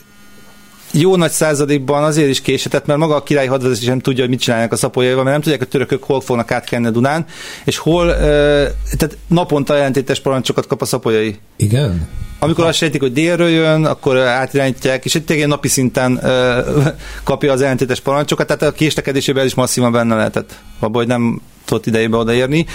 [0.93, 4.41] jó nagy századékban azért is késetett, mert maga a királyi hadvezetés sem tudja, hogy mit
[4.41, 7.25] csinálnak a szapolyaival, mert nem tudják, hogy a törökök hol fognak átkelni a Dunán,
[7.65, 11.39] és hol, tehát naponta ellentétes parancsokat kap a szapolyai.
[11.57, 12.09] Igen?
[12.39, 16.87] Amikor azt sejtik, hogy délről jön, akkor átirányítják, és tényleg napi szinten uh,
[17.25, 21.87] kapja az ellentétes parancsokat, tehát a késlekedésében is masszívan benne lehetett, abban, hogy nem tudott
[21.87, 22.67] idejébe odaérni.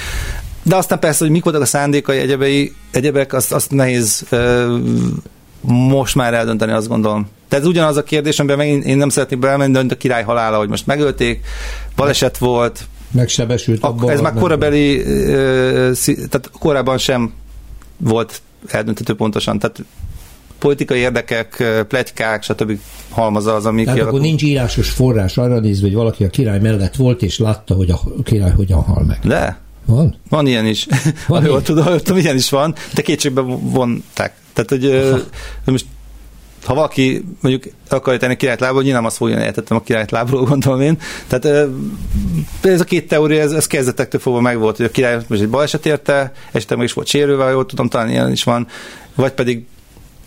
[0.63, 4.79] De aztán persze, hogy mik voltak a szándékai, egyebei, egyebek, azt, azt nehéz uh,
[5.61, 7.29] most már eldönteni, azt gondolom.
[7.55, 10.57] Tehát ez ugyanaz a kérdés, amiben megint én nem szeretnék belemenni, de a király halála,
[10.57, 11.45] hogy most megölték,
[11.95, 12.87] baleset volt.
[13.11, 13.83] Megsebesült.
[13.83, 15.03] Abban ez már korabeli,
[16.05, 17.33] tehát korábban sem
[17.97, 19.59] volt eldöntető pontosan.
[19.59, 19.83] Tehát
[20.59, 22.79] politikai érdekek, pletykák, stb.
[23.09, 26.95] halmaza az, ami Tehát akkor nincs írásos forrás arra nézve, hogy valaki a király mellett
[26.95, 29.19] volt, és látta, hogy a király hogyan hal meg.
[29.23, 29.57] De.
[29.85, 30.15] Van?
[30.29, 30.87] Van ilyen is.
[31.27, 34.33] Van jól tudom, tudom, ilyen is van, de kétségbe vonták.
[34.53, 35.11] Tehát, hogy,
[35.63, 35.85] hogy most
[36.65, 40.81] ha valaki mondjuk akarja tenni királyt lábról, nyilván azt fogja értettem a királyt lábról, gondolom
[40.81, 40.97] én.
[41.27, 41.69] Tehát
[42.61, 45.85] ez a két teória, ez, ez kezdetektől fogva megvolt, hogy a király most egy baleset
[45.85, 48.67] érte, esetleg meg is volt sérülve, jól tudom, talán ilyen is van,
[49.15, 49.65] vagy pedig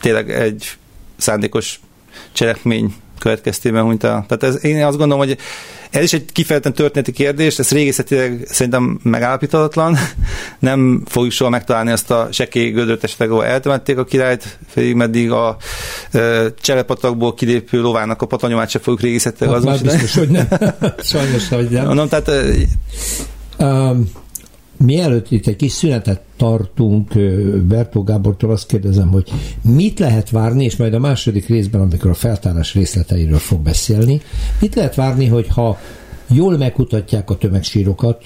[0.00, 0.70] tényleg egy
[1.16, 1.80] szándékos
[2.32, 4.24] cselekmény következtében hunyta.
[4.28, 5.38] Tehát ez, én azt gondolom, hogy
[5.90, 9.96] ez is egy kifejezetten történeti kérdés, ez régészetileg szerintem megállapíthatatlan.
[10.58, 15.30] Nem fogjuk soha megtalálni azt a sekély gödröt esetleg, ahol eltemették a királyt, félig meddig
[15.30, 15.56] a
[16.10, 20.00] e, cselepatakból kilépő lovának a patanyomát se fogjuk régészetileg hát azonosítani.
[20.00, 20.48] biztos, hogy nem.
[21.02, 21.86] Sajnos, hogy nem.
[21.86, 22.30] Mondom, tehát,
[23.58, 24.10] um,
[24.84, 27.12] Mielőtt itt egy kis szünetet tartunk,
[27.68, 32.14] Bertó Gábortól azt kérdezem, hogy mit lehet várni, és majd a második részben, amikor a
[32.14, 34.20] feltárás részleteiről fog beszélni,
[34.60, 35.78] mit lehet várni, hogy ha
[36.28, 38.24] jól megkutatják a tömegsírokat,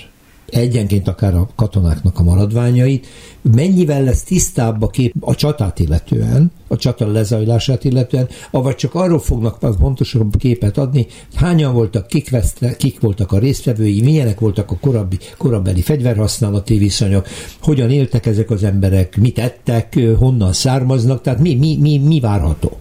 [0.53, 3.07] egyenként akár a katonáknak a maradványait,
[3.55, 9.19] mennyivel lesz tisztább a kép a csatát illetően, a csata lezajlását illetően, avagy csak arról
[9.19, 14.77] fognak pontosabb képet adni, hányan voltak, kik, veszte, kik voltak a résztvevői, milyenek voltak a
[14.81, 17.27] korábbi, korábbi fegyverhasználati viszonyok,
[17.63, 22.77] hogyan éltek ezek az emberek, mit ettek, honnan származnak, tehát mi, mi, mi, mi várható?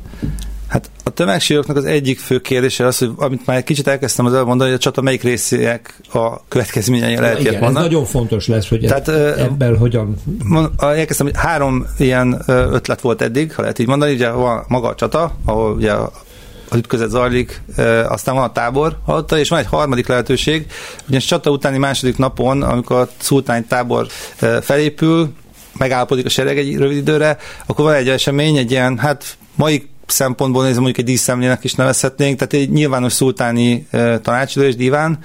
[0.72, 4.34] Hát a tömegsíroknak az egyik fő kérdése az, hogy amit már egy kicsit elkezdtem az
[4.34, 7.78] elmondani, hogy a csata melyik részének a következményei lehet Igen, vannak.
[7.78, 9.08] ez nagyon fontos lesz, hogy Tehát,
[9.38, 10.16] ebben hogyan...
[10.78, 14.96] Elkezdtem, hogy három ilyen ötlet volt eddig, ha lehet így mondani, ugye van maga a
[14.96, 15.92] csata, ahol ugye
[16.70, 17.62] az ütközet zajlik,
[18.08, 20.66] aztán van a tábor alatta, és van egy harmadik lehetőség,
[21.08, 24.08] ugyanis csata utáni második napon, amikor a szultáni tábor
[24.62, 25.34] felépül,
[25.78, 30.64] megállapodik a sereg egy rövid időre, akkor van egy esemény, egy ilyen, hát mai szempontból
[30.64, 33.88] nézve mondjuk egy díszemlének is nevezhetnénk, tehát egy nyilvános szultáni
[34.22, 35.20] tanácsadó diván,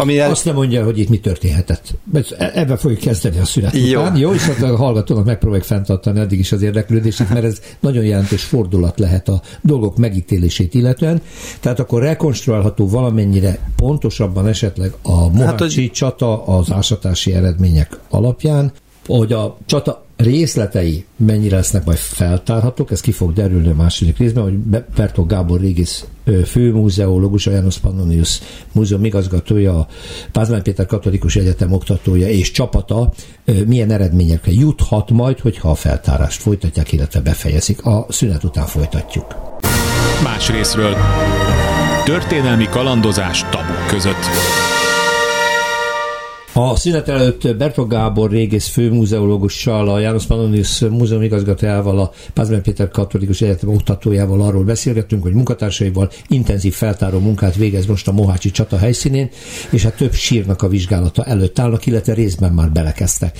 [0.00, 0.30] ami el...
[0.30, 1.94] Azt nem mondja, hogy itt mi történhetett.
[2.38, 4.00] E- ebben fogjuk kezdeni a szünet Jó.
[4.00, 4.16] után.
[4.16, 8.42] Jó, és hát a hallgatónak megpróbáljuk fenntartani eddig is az érdeklődését, mert ez nagyon jelentős
[8.44, 11.22] fordulat lehet a dolgok megítélését illetően.
[11.60, 15.90] Tehát akkor rekonstruálható valamennyire pontosabban esetleg a Mohácsi hát, hogy...
[15.92, 18.72] csata az ásatási eredmények alapján,
[19.16, 24.42] hogy a csata részletei mennyire lesznek majd feltárhatók, ez ki fog derülni a második részben,
[24.42, 24.56] hogy
[24.96, 26.06] Bertol Gábor régész
[26.46, 28.40] főmúzeológus, a Janos Pannonius
[28.72, 29.86] múzeum igazgatója, a
[30.32, 33.12] Pázmány Péter Katolikus Egyetem oktatója és csapata
[33.66, 37.84] milyen eredményekre juthat majd, hogyha a feltárást folytatják, illetve befejezik.
[37.84, 39.34] A szünet után folytatjuk.
[40.22, 40.96] Más részről
[42.04, 44.24] történelmi kalandozás tabuk között.
[46.60, 52.88] A szünet előtt Bertog Gábor régész főmúzeológussal, a János Pannonius múzeum igazgatójával, a Pázmány Péter
[52.88, 58.76] Katolikus Egyetem oktatójával arról beszélgettünk, hogy munkatársaival intenzív feltáró munkát végez most a Mohácsi csata
[58.76, 59.30] helyszínén,
[59.70, 63.38] és hát több sírnak a vizsgálata előtt állnak, illetve részben már belekezdtek.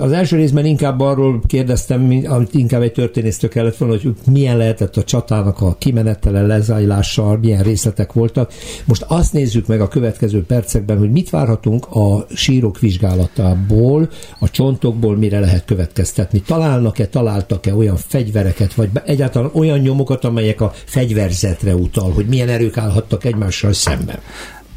[0.00, 4.96] Az első részben inkább arról kérdeztem, amit inkább egy történésztől kellett volna, hogy milyen lehetett
[4.96, 8.52] a csatának a kimenetele, lezajlással, milyen részletek voltak.
[8.84, 15.16] Most azt nézzük meg a következő percekben, hogy mit várhatunk a sírok vizsgálatából, a csontokból
[15.16, 16.40] mire lehet következtetni?
[16.40, 22.76] Találnak-e, találtak-e olyan fegyvereket, vagy egyáltalán olyan nyomokat, amelyek a fegyverzetre utal, hogy milyen erők
[22.76, 24.18] állhattak egymással szemben?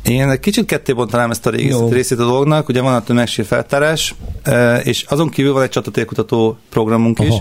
[0.03, 3.45] Én egy kicsit ketté bontanám ezt a részét, részét a dolognak, ugye van a tömegsír
[3.45, 4.15] feltárás,
[4.83, 7.27] és azon kívül van egy csatatérkutató programunk Aha.
[7.27, 7.33] is,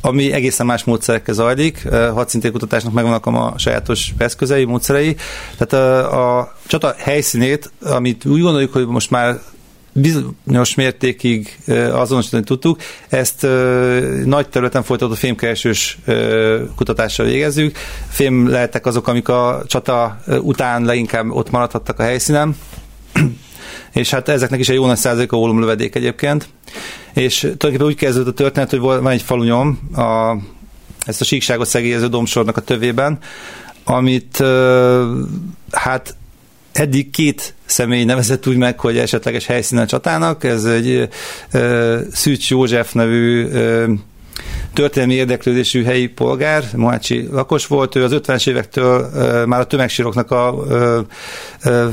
[0.00, 5.16] ami egészen más módszerekkel zajlik, hadszintérkutatásnak megvannak a sajátos eszközei, módszerei,
[5.58, 9.40] tehát a, a csata helyszínét, amit úgy gondoljuk, hogy most már
[9.92, 11.58] bizonyos mértékig
[11.92, 12.80] azonosítani tudtuk.
[13.08, 13.46] Ezt
[14.24, 15.98] nagy területen folytatott fémkeresős
[16.76, 17.76] kutatással végezzük.
[18.08, 22.56] Fém lehettek azok, amik a csata után leginkább ott maradhattak a helyszínen
[23.92, 26.48] és hát ezeknek is egy jó nagy százaléka ólomlövedék egyébként.
[27.14, 30.36] És tulajdonképpen úgy kezdődött a történet, hogy van egy falunyom, a,
[31.06, 33.18] ezt a síkságot szegélyező domsornak a tövében,
[33.84, 34.44] amit
[35.70, 36.16] hát
[36.72, 40.44] eddig két személy nevezett úgy meg, hogy esetleges helyszínen csatának.
[40.44, 41.08] Ez egy
[41.54, 43.90] uh, Szűcs József nevű uh,
[44.72, 50.30] történelmi érdeklődésű helyi polgár, Mohácsi lakos volt, ő az 50-es évektől uh, már a tömegsíroknak
[50.30, 50.98] a uh,
[51.64, 51.92] uh,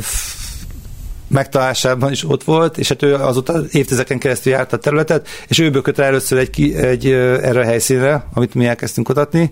[1.27, 5.69] megtalálásában is ott volt, és hát ő azóta évtizedeken keresztül járt a területet, és ő
[5.69, 9.51] bökött rá először egy, egy erre a helyszínre, amit mi elkezdtünk kutatni.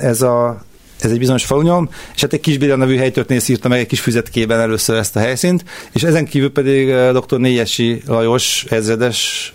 [0.00, 0.62] Ez a
[1.00, 4.00] ez egy bizonyos falunyom, és hát egy kis Béla nevű helytörténész írta meg egy kis
[4.00, 7.38] füzetkében először ezt a helyszínt, és ezen kívül pedig dr.
[7.38, 9.52] Négyesi Lajos, ezredes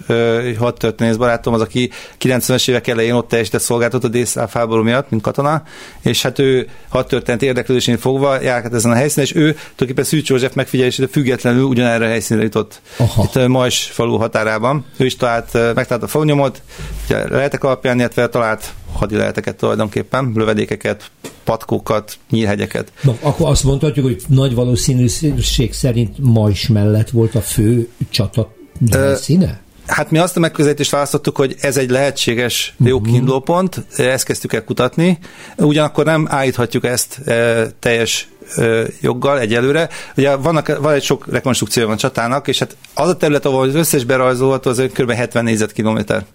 [0.58, 1.90] hadtörténész barátom, az, aki
[2.22, 5.64] 90-es évek elején ott teljesített szolgáltatott a délszláv háború miatt, mint katona,
[6.02, 10.54] és hát ő hadtörténet érdeklődésén fogva járkat ezen a helyszínen, és ő tulajdonképpen Szűcs József
[10.54, 12.82] megfigyelésére függetlenül ugyanerre a helyszínre jutott.
[12.98, 13.24] Aha.
[13.24, 14.86] Itt eh, Majs falu határában.
[14.98, 16.62] Ő is talált, megtalált a falunyomot,
[17.08, 21.12] lehetek alapján, illetve talált hadileheteket tulajdonképpen, lövedékeket,
[21.44, 22.92] patkókat, nyírhegyeket.
[23.02, 28.54] Na, akkor azt mondhatjuk, hogy nagy valószínűség szerint ma is mellett volt a fő csata
[28.92, 29.62] helyszíne?
[29.88, 33.12] Hát mi azt a megközelítést választottuk, hogy ez egy lehetséges jó uh-huh.
[33.12, 35.18] kiindulópont, ezt kezdtük el kutatni,
[35.58, 39.90] ugyanakkor nem állíthatjuk ezt e, teljes e, joggal egyelőre.
[40.18, 43.76] Ugye vannak, van egy sok rekonstrukció van csatának, és hát az a terület, ahol az
[43.76, 45.12] összes berajzolható, az kb.
[45.12, 46.26] 70 négyzetkilométer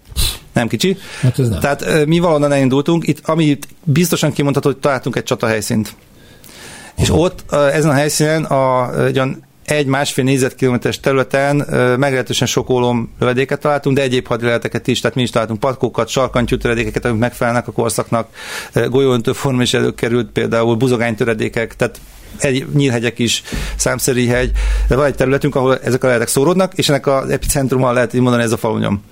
[0.53, 0.97] nem kicsi.
[1.21, 1.59] Hát ez nem.
[1.59, 5.95] Tehát mi valahonnan elindultunk, itt, amit biztosan kimondható, hogy találtunk egy csatahelyszínt.
[6.95, 7.01] Aha.
[7.01, 11.55] És ott ezen a helyszínen a, olyan egy-másfél négyzetkilométeres területen
[11.99, 17.05] meglehetősen sok ólom lövedéket találtunk, de egyéb hadilleteket is, tehát mi is találtunk patkókat, sarkantyútöredékeket,
[17.05, 18.29] amik megfelelnek a korszaknak,
[18.89, 21.99] golyóöntő forma is előkerült, például buzogánytöredékek, tehát
[22.39, 23.43] egy nyílhegyek is,
[23.75, 24.51] számszerű hegy,
[24.87, 28.21] de van egy területünk, ahol ezek a leletek szóródnak, és ennek az epicentruma lehet így
[28.21, 29.03] mondani ez a falunyom.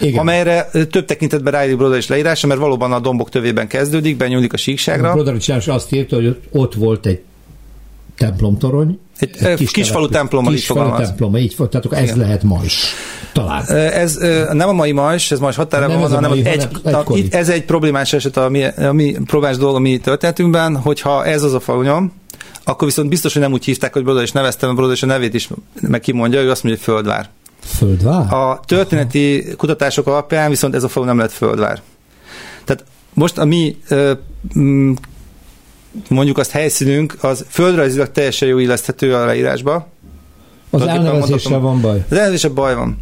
[0.00, 0.20] Igen.
[0.20, 4.56] amelyre több tekintetben ráírjuk Brodar is leírása, mert valóban a dombok tövében kezdődik, benyúlik a
[4.56, 5.12] síkságra.
[5.12, 7.20] Brodar is azt írta, hogy ott volt egy
[8.16, 12.18] templomtorony, egy, egy kis, kis falu templom, kis falu templom, így fog, tehát ez Igen.
[12.18, 12.84] lehet ma is.
[13.32, 13.64] Talán.
[13.70, 14.16] Ez
[14.52, 17.64] nem a mai ma is, ez most határában van, hanem mai, egy, hanem ez egy
[17.64, 21.60] problémás eset a mi, a mi problémás dolog a mi történetünkben, hogyha ez az a
[21.60, 22.12] falunyom,
[22.64, 25.06] akkor viszont biztos, hogy nem úgy hívták, hogy Brodor, és neveztem a Brodor, és a
[25.06, 25.48] nevét is
[25.80, 27.28] meg kimondja, ő azt mondja, hogy Földvár.
[27.64, 28.32] Földvár?
[28.32, 29.56] A történeti Aha.
[29.56, 31.82] kutatások alapján viszont ez a falu nem lett Földvár.
[32.64, 33.76] Tehát most a mi
[36.08, 39.88] mondjuk azt helyszínünk, az földrajzilag teljesen jó illeszthető a leírásba.
[40.70, 42.04] Az elnevezéssel van baj.
[42.08, 42.98] Az elnevezéssel baj van.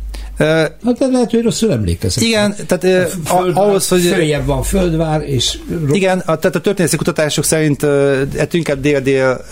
[0.84, 2.24] Hát de lehet, hogy rosszul emlékezek.
[2.24, 4.00] Igen, tehát földvár, ahhoz, hogy...
[4.00, 5.58] Följebb van földvár, és...
[5.88, 9.44] Igen, a, tehát a történészeti kutatások szerint ettől inkább dél-dél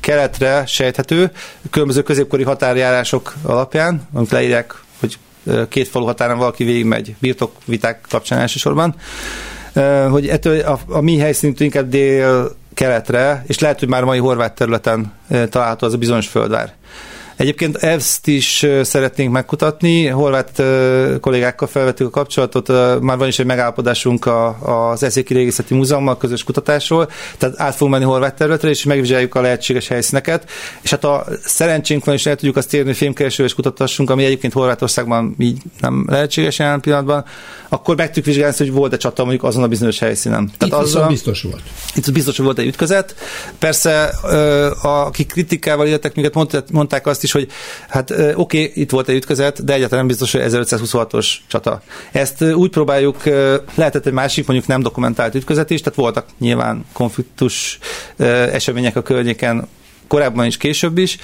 [0.00, 1.30] keletre sejthető,
[1.70, 5.18] különböző középkori határjárások alapján, amit leírják, hogy
[5.68, 8.94] két falu határon valaki végigmegy, birtokviták kapcsán elsősorban,
[10.10, 14.54] hogy ettől a, a mi helyszínünk inkább dél keletre, és lehet, hogy már mai horvát
[14.54, 16.74] területen található az a bizonyos földvár.
[17.38, 20.06] Egyébként ezt is szeretnénk megkutatni.
[20.06, 20.62] Horvát
[21.20, 22.68] kollégákkal felvettük a kapcsolatot,
[23.00, 24.28] már van is egy megállapodásunk
[24.62, 29.40] az Eszéki Régészeti Múzeummal közös kutatásról, tehát át fogunk menni horvát területre, és megvizsgáljuk a
[29.40, 30.50] lehetséges helyszíneket.
[30.82, 34.24] És hát a szerencsénk van, és el tudjuk azt érni, hogy filmkereső és kutatássunk, ami
[34.24, 37.24] egyébként Horvátországban így nem lehetséges jelen pillanatban,
[37.68, 40.50] akkor meg tudjuk vizsgálni, hogy volt-e csata mondjuk azon a bizonyos helyszínen.
[40.58, 41.62] Tehát Itt az biztos volt.
[41.94, 43.14] Itt biztos volt egy ütközet.
[43.58, 44.04] Persze,
[44.82, 47.50] akik kritikával illetek minket, mondták azt is, is, hogy
[47.88, 51.82] hát oké, okay, itt volt egy ütközet, de egyáltalán nem biztos, hogy 1526-os csata.
[52.12, 53.22] Ezt úgy próbáljuk,
[53.74, 57.78] lehetett egy másik, mondjuk nem dokumentált ütközet is, tehát voltak nyilván konfliktus
[58.52, 59.68] események a környéken
[60.06, 61.18] korábban is, később is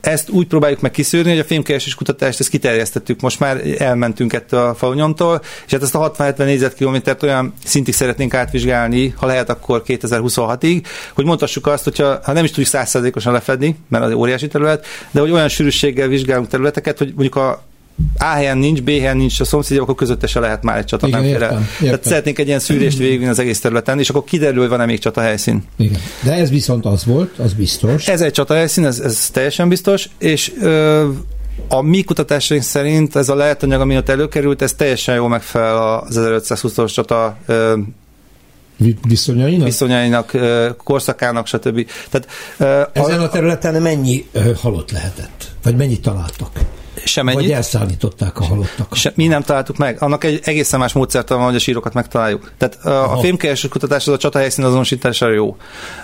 [0.00, 4.60] ezt úgy próbáljuk meg kiszűrni, hogy a fémkeresés kutatást ezt kiterjesztettük, most már elmentünk ettől
[4.60, 9.82] a falunyomtól, és hát ezt a 60-70 négyzetkilométert olyan szintig szeretnénk átvizsgálni, ha lehet, akkor
[9.86, 10.84] 2026-ig,
[11.14, 15.20] hogy mondhassuk azt, hogyha ha nem is tudjuk százszerzékosan lefedni, mert az óriási terület, de
[15.20, 17.62] hogy olyan sűrűséggel vizsgálunk területeket, hogy mondjuk a
[18.18, 21.06] A helyen nincs, B helyen nincs, a szomszédja, akkor közötte se lehet már egy csata,
[21.06, 21.68] Igen, nem értem, értem.
[21.86, 24.98] Tehát szeretnénk egy ilyen szűrést végigvinni az egész területen, és akkor kiderül, hogy van-e még
[24.98, 25.64] csata helyszín.
[25.76, 26.00] Igen.
[26.22, 28.08] De ez viszont az volt, az biztos.
[28.08, 31.08] Ez egy csata helyszín, ez, ez teljesen biztos, és ö,
[31.68, 35.76] a mi kutatásaink szerint ez a lehetanyag, ami ott előkerült, ez teljesen jól megfelel
[36.08, 37.78] az 1520-os csata ö,
[38.76, 39.66] Vi- Viszonyainak?
[39.66, 40.32] viszonyainak,
[40.84, 41.86] korszakának, stb.
[42.10, 42.28] Tehát
[42.92, 45.44] Ezen a területen mennyi halott lehetett?
[45.62, 46.50] Vagy mennyit találtak?
[47.04, 47.40] Semennyit.
[47.40, 48.98] Vagy elszállították a halottakat?
[48.98, 50.02] Se, mi nem találtuk meg.
[50.02, 52.52] Annak egy egészen más módszertan van, hogy a sírokat megtaláljuk.
[52.58, 53.20] Tehát a, a Aha.
[53.20, 55.56] fémkereső kutatás az a csatahelyszín azonosítására jó.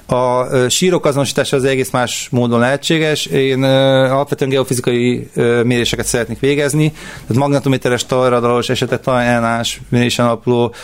[0.07, 3.27] A sírok azonosítása az egész más módon lehetséges.
[3.27, 5.31] Én alapvetően geofizikai
[5.65, 10.75] méréseket szeretnék végezni, tehát magnetométeres talajradalos esetek talajánás mérésen alapuló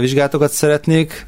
[0.00, 1.26] vizsgálatokat szeretnék,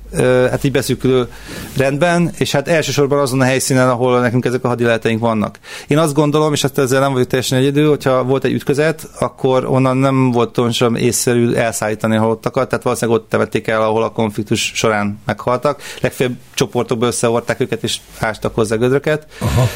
[0.51, 1.29] hát így beszűkülő
[1.77, 5.59] rendben, és hát elsősorban azon a helyszínen, ahol nekünk ezek a hadileleteink vannak.
[5.87, 9.65] Én azt gondolom, és hát ezzel nem vagyok teljesen egyedül, hogyha volt egy ütközet, akkor
[9.65, 14.11] onnan nem volt sem észszerű elszállítani a halottakat, tehát valószínűleg ott temették el, ahol a
[14.11, 15.83] konfliktus során meghaltak.
[16.01, 19.27] Legfőbb csoportokba összehordták őket, és ástak hozzá gödröket.
[19.41, 19.69] Aha.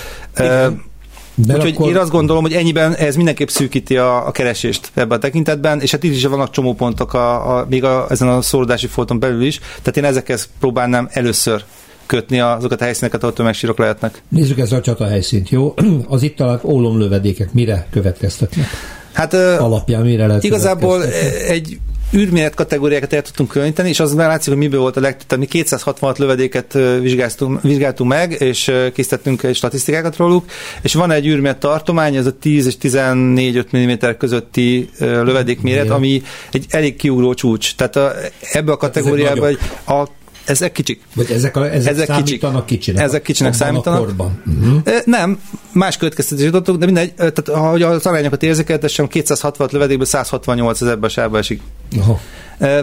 [1.38, 1.88] De Úgyhogy akkor...
[1.88, 5.90] én azt gondolom, hogy ennyiben ez mindenképp szűkíti a, a keresést ebben a tekintetben, és
[5.90, 9.58] hát itt is vannak csomópontok a, a, még a, ezen a szorodási folton belül is,
[9.58, 11.64] tehát én ezekhez próbálnám először
[12.06, 14.22] kötni azokat a helyszíneket, ahol tömegsírok lehetnek.
[14.28, 15.74] Nézzük ezt a csata helyszínt, jó?
[16.08, 18.66] Az itt talált ólomlövedékek mire következtetnek?
[19.12, 21.04] Hát Alapján mire lehet igazából
[21.48, 21.78] egy
[22.14, 25.26] űrméret kategóriákat el tudtunk különíteni, és az már látszik, hogy miből volt a legtöbb.
[25.26, 30.44] Tehát mi 266 lövedéket vizsgáltunk, vizsgáltunk meg, és készítettünk egy statisztikákat róluk,
[30.82, 36.66] és van egy űrméret tartomány, ez a 10 és 14-5 mm közötti lövedékméret, ami egy
[36.70, 37.74] elég kiugró csúcs.
[37.74, 38.12] Tehát a,
[38.52, 39.48] ebbe a kategóriába
[39.86, 40.08] a,
[40.46, 41.00] ezek kicsik.
[41.14, 42.80] Vagy ezek, a, ezek, ezek számítanak kicsik.
[42.80, 43.04] kicsinek?
[43.04, 44.00] Ezek kicsinek abban számítanak.
[44.00, 44.42] A korban.
[44.46, 44.80] Uh-huh.
[44.84, 45.40] Ö, Nem,
[45.72, 51.06] más következtetés jutottunk, de mindegy, tehát ahogy az arányokat érzékeltessem, 260 lövedékből 168 az ebbe
[51.06, 51.60] a sávba esik.
[51.98, 52.20] Aha.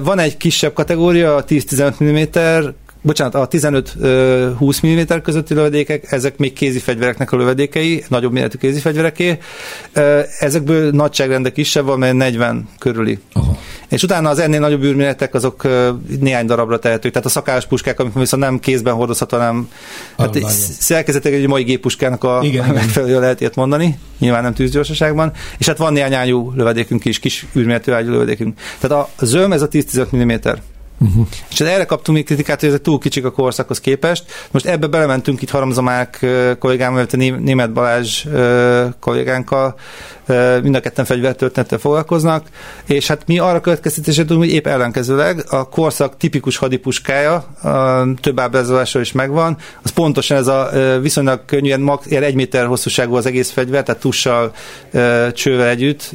[0.03, 2.69] Van egy kisebb kategória, a 10-15 mm,
[3.01, 8.79] bocsánat, a 15-20 mm közötti lövedékek, ezek még kézi fegyvereknek a lövedékei, nagyobb méretű kézi
[8.79, 9.37] fegyvereké.
[10.39, 13.19] Ezekből nagyságrende kisebb van, mert 40 körüli.
[13.33, 13.57] Aha.
[13.89, 15.67] És utána az ennél nagyobb űrméretek azok
[16.19, 17.11] néhány darabra tehetők.
[17.11, 19.69] Tehát a szakállas puskák, amik viszont nem kézben hordozható, hanem
[20.17, 20.37] hát
[20.79, 25.31] szerkezetek egy mai géppuskának a Igen, megfelelő lehet ilyet mondani, nyilván nem tűzgyorsaságban.
[25.57, 28.59] És hát van néhány ágyú lövedékünk is, kis űrméretű ágyú lövedékünk.
[28.79, 30.51] Tehát a zöm ez a 10-15 mm.
[31.03, 31.27] Uh-huh.
[31.49, 34.25] És hát erre kaptunk még kritikát, hogy ezek túl kicsik a korszakhoz képest.
[34.51, 38.25] Most ebbe belementünk itt Haramzamák ö, kollégámmal, illetve Né- német Balázs
[38.99, 39.75] kollégánkkal,
[40.61, 42.47] mind a ketten fegyvertörténettel foglalkoznak,
[42.85, 48.39] és hát mi arra következtetésre tudunk, hogy épp ellenkezőleg a korszak tipikus hadipuskája, a több
[48.39, 50.69] ábrázolása is megvan, az pontosan ez a
[51.01, 54.53] viszonylag könnyűen, max, ilyen egy méter hosszúságú az egész fegyver, tehát tussal,
[55.33, 56.11] csővel együtt,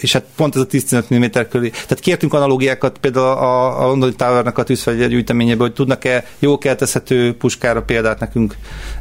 [0.00, 1.70] és hát pont ez a 10-15 mm körül.
[1.70, 7.36] Tehát kértünk analógiákat például a, a Londoni Towernak a tűzfegyver gyűjteményéből, hogy tudnak-e jó keltezhető
[7.36, 8.56] puskára példát nekünk,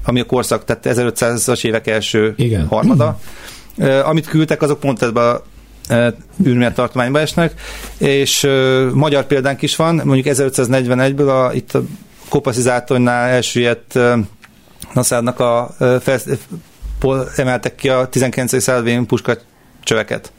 [0.05, 2.67] ami a korszak, tehát 1500-as évek első Igen.
[2.67, 3.19] harmada.
[3.19, 3.53] Ö,
[4.03, 5.43] Amit küldtek, azok pont ebbe a
[6.45, 7.53] űrméret tartományba esnek,
[7.97, 8.47] és
[8.93, 11.83] magyar példánk is van, mondjuk 1541-ből a, itt a
[12.29, 14.17] kopaszizátornál elsüllyedt ö,
[14.93, 15.75] Naszárdnak a
[17.35, 18.61] emeltek ki a 19.
[18.61, 19.37] századi puska
[19.83, 20.31] csöveket.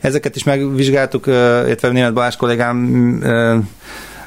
[0.00, 2.76] Ezeket is megvizsgáltuk, illetve német Balázs kollégám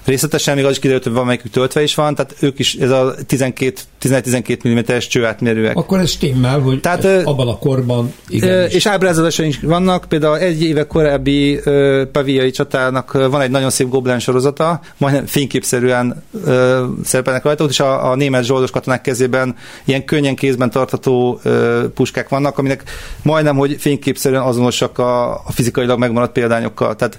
[0.09, 2.91] részletesen, még az is kiderült, hogy van melyikük töltve is van, tehát ők is, ez
[2.91, 5.77] a 12 11-12 mm-es csőátmérőek.
[5.77, 8.69] Akkor ez stimmel, hogy Tehát, abban a korban igen.
[8.69, 13.89] és ábrázolásaink is vannak, például egy éve korábbi ö, paviai csatának van egy nagyon szép
[13.89, 20.05] Goblen sorozata, majdnem fényképszerűen ö, szerepelnek rajta, is a, a német zsoldos katonák kezében ilyen
[20.05, 22.83] könnyen kézben tartható ö, puskák vannak, aminek
[23.21, 26.95] majdnem, hogy fényképszerűen azonosak a, a fizikailag megmaradt példányokkal.
[26.95, 27.17] Tehát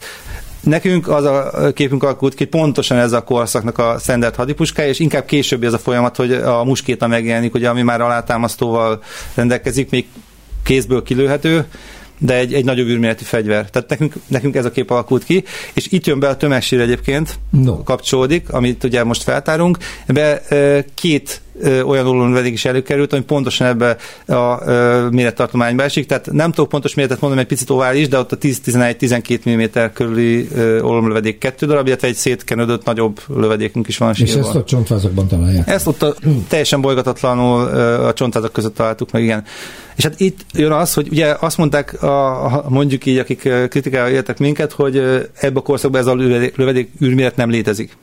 [0.61, 5.25] Nekünk az a képünk alakult ki, pontosan ez a korszaknak a standard hadipuskája, és inkább
[5.25, 9.03] későbbi ez a folyamat, hogy a muskéta megjelenik, ugye, ami már alátámasztóval
[9.35, 10.07] rendelkezik, még
[10.63, 11.67] kézből kilőhető,
[12.19, 13.71] de egy, egy nagyobb űrméretű fegyver.
[13.71, 17.39] Tehát nekünk, nekünk ez a kép alakult ki, és itt jön be a tömegsír egyébként,
[17.51, 17.83] No.
[17.83, 19.79] kapcsolódik, amit ugye most feltárunk.
[20.49, 23.97] Ö, két olyan ólomlövedék is előkerült, ami pontosan ebbe
[24.27, 24.65] a
[25.11, 29.51] mérettartományba esik, tehát nem tudok pontos méretet mondani, egy picit ovális, de ott a 10-11-12
[29.51, 30.49] mm körüli
[30.83, 35.69] ólomlövedék kettő darab, illetve egy szétkenődött nagyobb lövedékünk is van és ezt a csontvázakban találják.
[35.69, 36.15] Ezt ott a,
[36.49, 37.67] teljesen bolygatatlanul
[38.07, 39.45] a csontvázak között találtuk meg, igen.
[39.97, 44.11] És hát itt jön az, hogy ugye azt mondták, a, a, mondjuk így, akik kritikával
[44.11, 44.97] éltek minket, hogy
[45.35, 47.97] ebbe a korszakban ez a lövedék, lövedék űrméret nem létezik.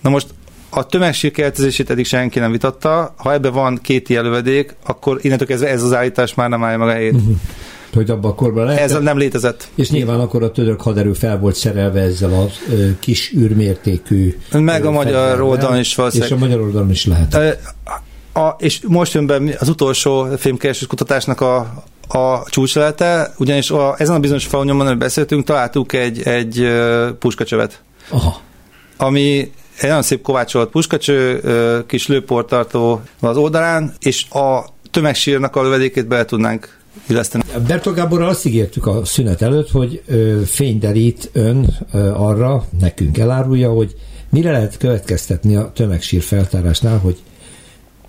[0.00, 0.26] Na most
[0.70, 5.46] a tömegsír keltezését eddig senki nem vitatta, ha ebbe van két ilyen lövedék, akkor innentől
[5.46, 7.12] kezdve ez az állítás már nem állja meg a helyét.
[7.12, 7.36] Uh-huh.
[7.92, 8.80] hogy abban a korban lehet.
[8.80, 9.68] Ez nem létezett.
[9.74, 14.38] És nyilván akkor a török haderő fel volt szerelve ezzel a ö, kis űrmértékű.
[14.52, 16.32] Meg a magyar oldalon is valószínűleg.
[16.32, 17.34] És a magyar oldalon is lehet.
[17.34, 17.50] Ö,
[18.32, 21.56] A, és most jön be az utolsó fémkeresés kutatásnak a,
[22.08, 26.68] a csúcselete, ugyanis a, ezen a bizonyos falonyomon, amiről beszéltünk, találtuk egy, egy
[27.18, 28.40] puskacsövet, Aha.
[28.96, 31.40] ami egy nagyon szép kovácsolt puskacső,
[31.86, 37.44] kis lőportartó az oldalán, és a tömegsírnak a lövedékét bele tudnánk illeszteni.
[37.66, 41.76] Bertol Gáborral azt ígértük a szünet előtt, hogy ö, fényderít ön
[42.14, 43.94] arra, nekünk elárulja, hogy
[44.30, 47.18] mire lehet következtetni a tömegsír feltárásnál, hogy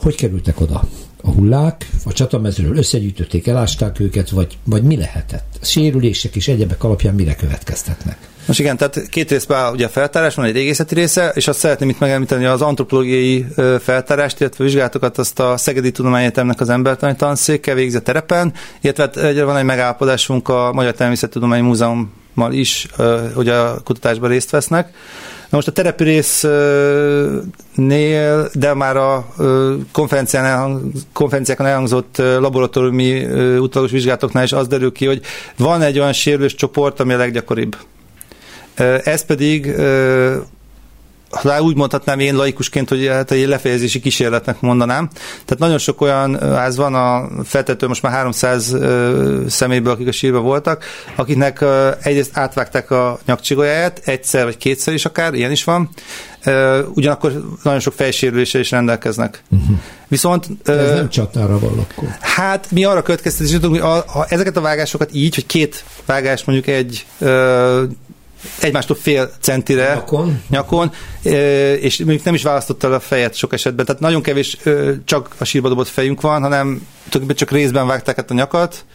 [0.02, 0.88] hogy kerültek oda
[1.22, 5.60] a hullák, a csatamezőről összegyűjtötték, elásták őket, vagy, vagy mi lehetett?
[5.62, 8.30] Sérülések és egyebek alapján mire következtetnek?
[8.50, 11.60] Most igen, tehát két részben áll ugye a feltárás, van egy régészeti része, és azt
[11.60, 13.46] szeretném itt megemlíteni az antropológiai
[13.80, 19.44] feltárást, illetve vizsgálatokat azt a Szegedi Tudományegyetemnek az embertani tanszékkel végzett terepen, illetve hát egyre
[19.44, 22.88] van egy megállapodásunk a Magyar Természettudományi Múzeummal is,
[23.34, 24.94] hogy a kutatásban részt vesznek.
[25.50, 27.30] Na most a terepi résznél,
[28.54, 29.34] de már a
[29.92, 30.82] konferencián elhang,
[31.14, 35.22] konferenciákon elhangzott laboratóriumi ö, utolagos vizsgálatoknál is az derül ki, hogy
[35.58, 37.76] van egy olyan sérülős csoport, ami a leggyakoribb.
[39.04, 39.76] Ez pedig
[41.30, 45.10] ha úgy mondhatnám én laikusként, hogy hát egy lefejezési kísérletnek mondanám.
[45.46, 50.12] Tehát nagyon sok olyan ház van, a feltető most már 300 ö, személyből, akik a
[50.12, 50.84] sírban voltak,
[51.16, 51.66] akiknek
[52.02, 55.90] egyrészt átvágták a nyakcsigolyáját, egyszer vagy kétszer is akár, ilyen is van,
[56.94, 59.44] ugyanakkor nagyon sok fejsérüléssel is rendelkeznek.
[59.50, 59.78] Uh-huh.
[60.08, 60.48] Viszont...
[60.64, 62.10] De ez ö, nem csatára van akkor.
[62.20, 66.44] Hát mi arra következtetés jutunk, hogy a, ha ezeket a vágásokat így, hogy két vágás
[66.44, 67.84] mondjuk egy ö,
[68.60, 70.42] egymástól fél centire Nyakon.
[70.50, 70.92] nyakon
[71.80, 74.58] és mondjuk nem is választotta el a fejet sok esetben, tehát nagyon kevés
[75.06, 76.88] csak a sírba dobott fejünk van, hanem
[77.36, 78.86] csak részben vágták át a nyakat,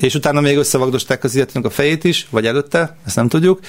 [0.00, 3.60] és utána még összevagdosták az illetőnek a fejét is, vagy előtte, ezt nem tudjuk.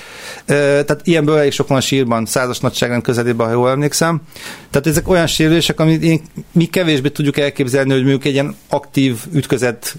[0.45, 4.21] Tehát ilyenből elég sok van a sírban, százas nagyságrend közelében, ha jól emlékszem.
[4.69, 9.17] Tehát ezek olyan sérülések, amit én, mi kevésbé tudjuk elképzelni, hogy mondjuk egy ilyen aktív
[9.33, 9.95] ütközet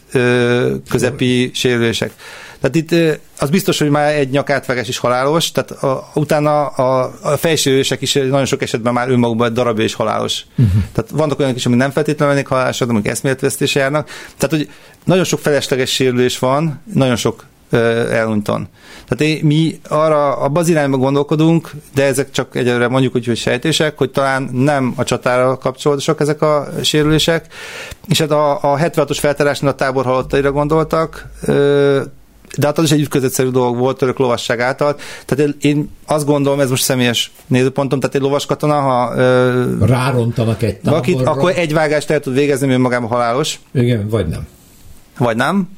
[0.89, 2.13] közepi sérülések.
[2.63, 7.37] Tehát itt az biztos, hogy már egy nyakátvágás is halálos, tehát a, utána a, a
[7.37, 10.45] fejsérülések is nagyon sok esetben már önmagukban egy darabja is halálos.
[10.59, 10.83] Uh-huh.
[10.93, 14.09] Tehát vannak olyanok is, amik nem feltétlenül lennék halálosak, de mondjuk eszméletvesztése járnak.
[14.39, 14.71] Tehát, hogy
[15.05, 18.69] nagyon sok felesleges sérülés van, nagyon sok ö, elunton.
[19.09, 23.37] Tehát én, mi arra a az irányba gondolkodunk, de ezek csak egyelőre mondjuk úgy, hogy
[23.37, 27.47] sejtések, hogy talán nem a csatára kapcsolódósak ezek a sérülések,
[28.09, 31.27] és hát a, a 76-os feltárásnál a tábor halottaira gondoltak,
[32.59, 34.97] de hát az is egy ütközetszerű dolog volt török lovasság által.
[35.27, 40.63] Tehát én azt gondolom, ez most személyes nézőpontom, tehát egy lovas katona, ha ö, Rárontanak
[40.63, 40.91] egy táborra.
[40.91, 44.47] valakit, akkor egy vágást el tud végezni, mert magában halálos, Igen, vagy nem.
[45.19, 45.69] vagy nem.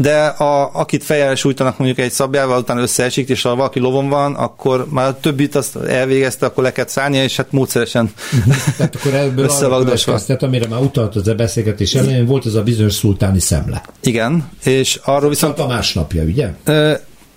[0.00, 4.34] De a, akit fejjel sújtanak mondjuk egy szabjával, utána összeesik, és ha valaki lovon van,
[4.34, 8.12] akkor már a többit azt elvégezte, akkor le kellett szállnia, és hát módszeresen
[8.76, 10.04] Tehát akkor ebből Összevagdosva.
[10.04, 13.82] következtet, amire már utalt az a beszélgetés elején, volt az a bizonyos szultáni szemle.
[14.02, 16.50] Igen, és arról viszont Viszont a másnapja, ugye?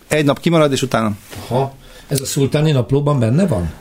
[0.07, 1.11] egy nap kimarad, és utána
[1.47, 1.73] Ha
[2.07, 3.71] ez a szultáni naplóban benne van?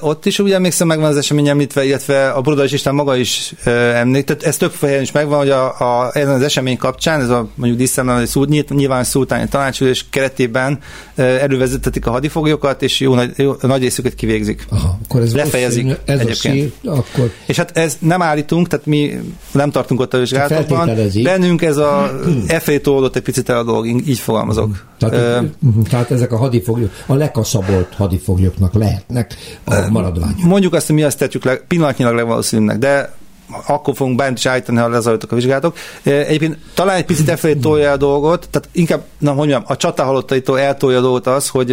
[0.00, 3.54] Ott is úgy emlékszem, megvan az esemény említve, illetve a Brodalis István maga is
[3.94, 7.28] említ, tehát ez több helyen is megvan, hogy a, a, ezen az esemény kapcsán, ez
[7.28, 7.88] a mondjuk
[8.24, 10.78] szul, nyilv- nyilván szultáni tanácsülés keretében
[11.16, 14.66] elővezetetik a hadifoglyokat, és jó nagy, jó, nagy részüket kivégzik.
[14.68, 16.54] Aha, akkor ez Lefejezik Ez egyébként.
[16.54, 19.20] a sír, akkor És hát ez nem állítunk, tehát mi
[19.52, 20.90] nem tartunk ott a vizsgálatokban.
[21.22, 24.86] Bennünk ez a e oldott egy picit el a dolog, így fogalmazok.
[24.98, 29.34] tehát, Ö, uh, tehát ezek a hadifoglyok, a lekaszabolt hadifoglyoknak lehetnek
[29.64, 30.42] a maradványok.
[30.42, 33.14] Mondjuk azt, hogy mi azt tetjük le, pillanatnyilag legvalószínűbbnek, de
[33.66, 35.76] akkor fogunk bármit is állítani, ha lezajlottak a vizsgálatok.
[36.02, 40.04] Egyébként talán egy picit efelé tolja a dolgot, tehát inkább, na hogy mondjam, a csata
[40.04, 41.70] halottaitól eltolja a dolgot az, hogy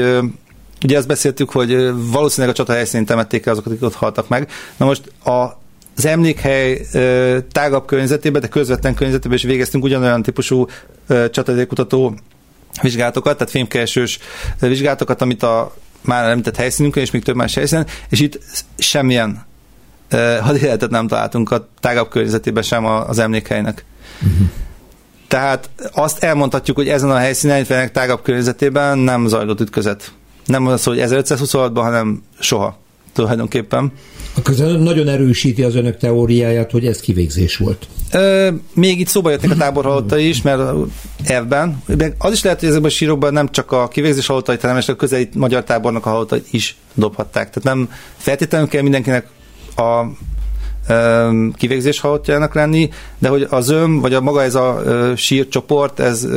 [0.83, 4.49] ugye azt beszéltük, hogy valószínűleg a csata helyszínén temették el azokat, akik ott haltak meg.
[4.77, 5.65] Na most a
[5.97, 10.67] az emlékhely ö, tágabb környezetében, de közvetlen környezetében is végeztünk ugyanolyan típusú
[11.07, 12.13] ö, csatadékutató
[12.81, 14.19] vizsgálatokat, tehát fémkeresős
[14.59, 15.75] vizsgálatokat, amit a
[16.07, 18.39] már említett helyszínünkön, és még több más helyszínen, és itt
[18.77, 19.45] semmilyen
[20.13, 23.85] uh, hadéletet nem találtunk a tágabb környezetében sem az emlékhelynek.
[24.21, 24.47] Uh-huh.
[25.27, 30.11] Tehát azt elmondhatjuk, hogy ezen a helyszínen, illetve tágabb környezetében nem zajlott ütközet.
[30.45, 32.77] Nem az, hogy 1526-ban, hanem soha
[33.17, 33.91] tulajdonképpen.
[34.45, 37.87] Ez nagyon erősíti az önök teóriáját, hogy ez kivégzés volt.
[38.11, 40.61] Ö, még itt szóba jöttek a tábor halottai is, mert
[41.23, 41.83] elvben.
[41.97, 44.95] Meg Az is lehet, hogy ezekben a sírokban nem csak a kivégzés halottait, hanem a
[44.95, 47.49] közeli magyar tábornak a halottait is dobhatták.
[47.49, 49.27] Tehát nem feltétlenül kell mindenkinek
[49.75, 50.05] a
[51.55, 52.89] kivégzés halottjának lenni,
[53.19, 54.83] de hogy az ön, vagy a maga ez a
[55.15, 56.27] sírcsoport, ez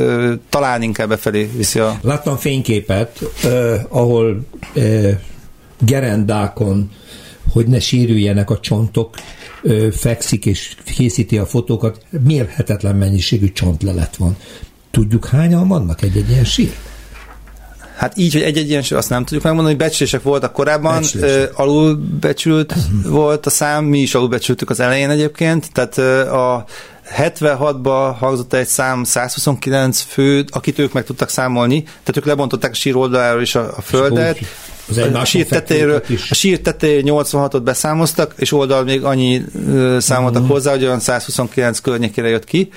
[0.49, 1.99] talán inkább befelé viszi a...
[2.01, 5.11] Láttam fényképet, uh, ahol uh,
[5.85, 6.91] gerendákon,
[7.51, 9.15] hogy ne sérüljenek a csontok,
[9.91, 14.35] fekszik és készíti a fotókat, mérhetetlen mennyiségű csontlelet van.
[14.91, 16.73] Tudjuk hányan vannak egy-egy ilyen sír?
[18.01, 21.59] Hát így, hogy egy-egy ilyen azt nem tudjuk megmondani, becslések voltak korábban, Becslések.
[21.59, 22.73] alulbecsült
[23.03, 26.65] volt a szám, mi is alulbecsültük az elején egyébként, tehát a
[27.17, 32.75] 76-ba hangzott egy szám 129 fő, akit ők meg tudtak számolni, tehát ők lebontották a
[32.75, 34.39] sír oldaláról is a, a földet,
[34.97, 39.41] az a sír tetejéről, a sír tetejéről 86-ot beszámoztak, és oldal még annyi
[39.97, 40.55] számoltak uh-huh.
[40.55, 42.69] hozzá, hogy olyan 129 környékére jött ki.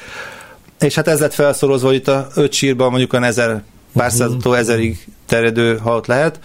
[0.80, 3.62] És hát ez lett felszorozva, hogy itt a öt sírban mondjuk olyan ezer pár
[3.94, 4.12] uh-huh.
[4.12, 6.38] százató ezerig terjedő halott lehet.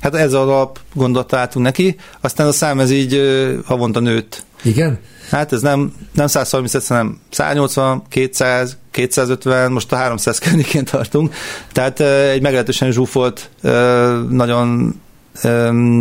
[0.00, 3.22] Hát ez alap gondot találtunk neki, aztán a szám ez így
[3.64, 4.42] havonta nőtt.
[4.62, 4.98] Igen?
[5.30, 11.34] Hát ez nem, nem 130, hanem 180, 200, 250, most a 300 környékén tartunk.
[11.72, 13.50] Tehát egy meglehetősen zsúfolt,
[14.28, 14.94] nagyon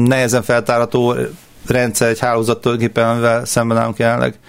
[0.08, 1.16] nehezen feltárható
[1.68, 4.40] rendszer, egy hálózat tulajdonképpen, amivel szemben állunk jelenleg.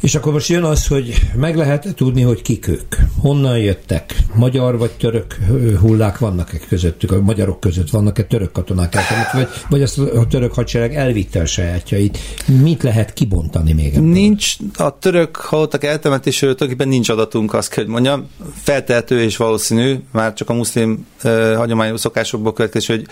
[0.00, 4.78] És akkor most jön az, hogy meg lehet tudni, hogy kik ők, honnan jöttek, magyar
[4.78, 5.36] vagy török
[5.80, 10.54] hullák vannak-e közöttük, a magyarok között vannak-e török katonák eltemet, vagy, vagy azt a török
[10.54, 12.18] hadsereg elvitte a sajátjait.
[12.60, 14.08] Mit lehet kibontani még ebből?
[14.08, 18.28] Nincs, a török halottak eltemetésről tulajdonképpen nincs adatunk, azt kell, hogy mondjam.
[18.62, 23.06] Feltehető és valószínű, már csak a muszlim uh, hagyományos szokásokból következik, hogy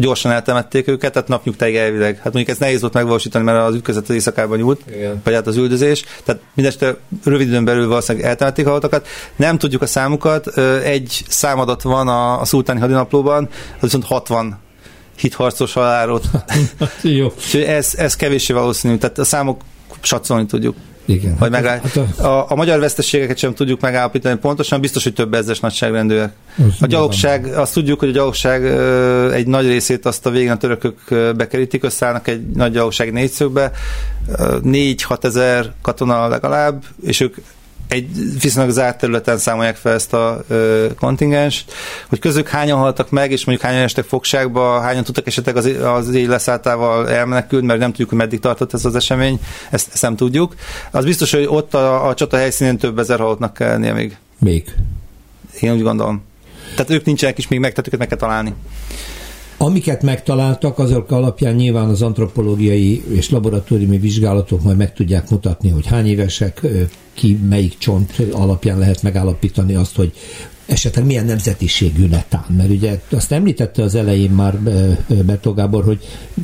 [0.00, 2.16] gyorsan eltemették őket, tehát napnyugtáig elvileg.
[2.16, 5.20] Hát mondjuk ez nehéz volt megvalósítani, mert az ütközet az éjszakában nyúlt, Igen.
[5.24, 6.04] vagy hát az üldözés.
[6.24, 9.06] Tehát mindeste rövid időn belül valószínűleg eltemették a halottakat.
[9.36, 14.58] Nem tudjuk a számukat, egy számadat van a, a szultáni hadinaplóban, az viszont 60
[15.16, 16.24] hitharcos halálot.
[17.02, 17.32] Jó.
[17.66, 19.60] ez, ez kevéssé valószínű, tehát a számok
[20.00, 20.76] satszolni tudjuk.
[21.10, 21.36] Igen.
[21.38, 22.26] Vagy hát, hát a...
[22.26, 26.32] A, a magyar veszteségeket sem tudjuk megállapítani pontosan, biztos, hogy több ezres nagyságrendűek.
[26.80, 28.64] A gyalogság, azt tudjuk, hogy a gyalogság
[29.32, 30.98] egy nagy részét azt a végén a törökök
[31.36, 33.70] bekerítik, összeállnak egy nagy gyalogság négyszögbe,
[34.36, 37.36] 4-6 ezer katona legalább, és ők
[37.90, 38.08] egy
[38.40, 41.64] viszonylag zárt területen számolják fel ezt a ö, kontingens,
[42.08, 46.14] hogy közük hányan haltak meg, és mondjuk hányan estek fogságba, hányan tudtak esetleg az, az
[46.14, 50.16] éj leszálltával elmenekülni, mert nem tudjuk, hogy meddig tartott ez az esemény, ezt, ezt nem
[50.16, 50.54] tudjuk.
[50.90, 54.16] Az biztos, hogy ott a, a csata helyszínén több ezer halottnak kell lennie még.
[54.38, 54.74] Még?
[55.60, 56.22] Én úgy gondolom.
[56.74, 58.54] Tehát ők nincsenek is még meg, tehát őket meg kell találni.
[59.56, 65.86] Amiket megtaláltak, azok alapján nyilván az antropológiai és laboratóriumi vizsgálatok majd meg tudják mutatni, hogy
[65.86, 66.60] hány évesek,
[67.20, 70.12] ki melyik csont alapján lehet megállapítani azt, hogy
[70.66, 74.58] esetleg milyen nemzetiségű netán, mert ugye azt említette az elején már
[75.24, 75.98] Bertó Gábor, hogy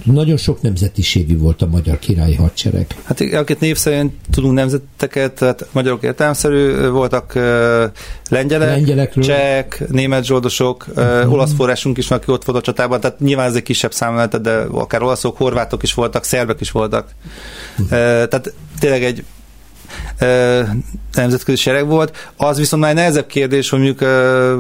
[0.05, 2.87] nagyon sok nemzetiségű volt a magyar királyi hadsereg.
[3.03, 7.35] Hát akit név szerint tudunk nemzeteket, tehát magyarok értelmszerű voltak
[8.29, 9.25] lengyelek, Lengyelekről.
[9.25, 11.33] csehek, német zsoldosok, uh-huh.
[11.33, 14.29] olasz forrásunk is van, aki ott volt a csatában, tehát nyilván ez egy kisebb szám
[14.43, 17.09] de akár olaszok, horvátok is voltak, szerbek is voltak.
[17.73, 17.89] Uh-huh.
[17.89, 19.25] Tehát tényleg egy
[21.13, 22.33] nemzetközi sereg volt.
[22.37, 24.01] Az viszont már egy nehezebb kérdés, hogy mondjuk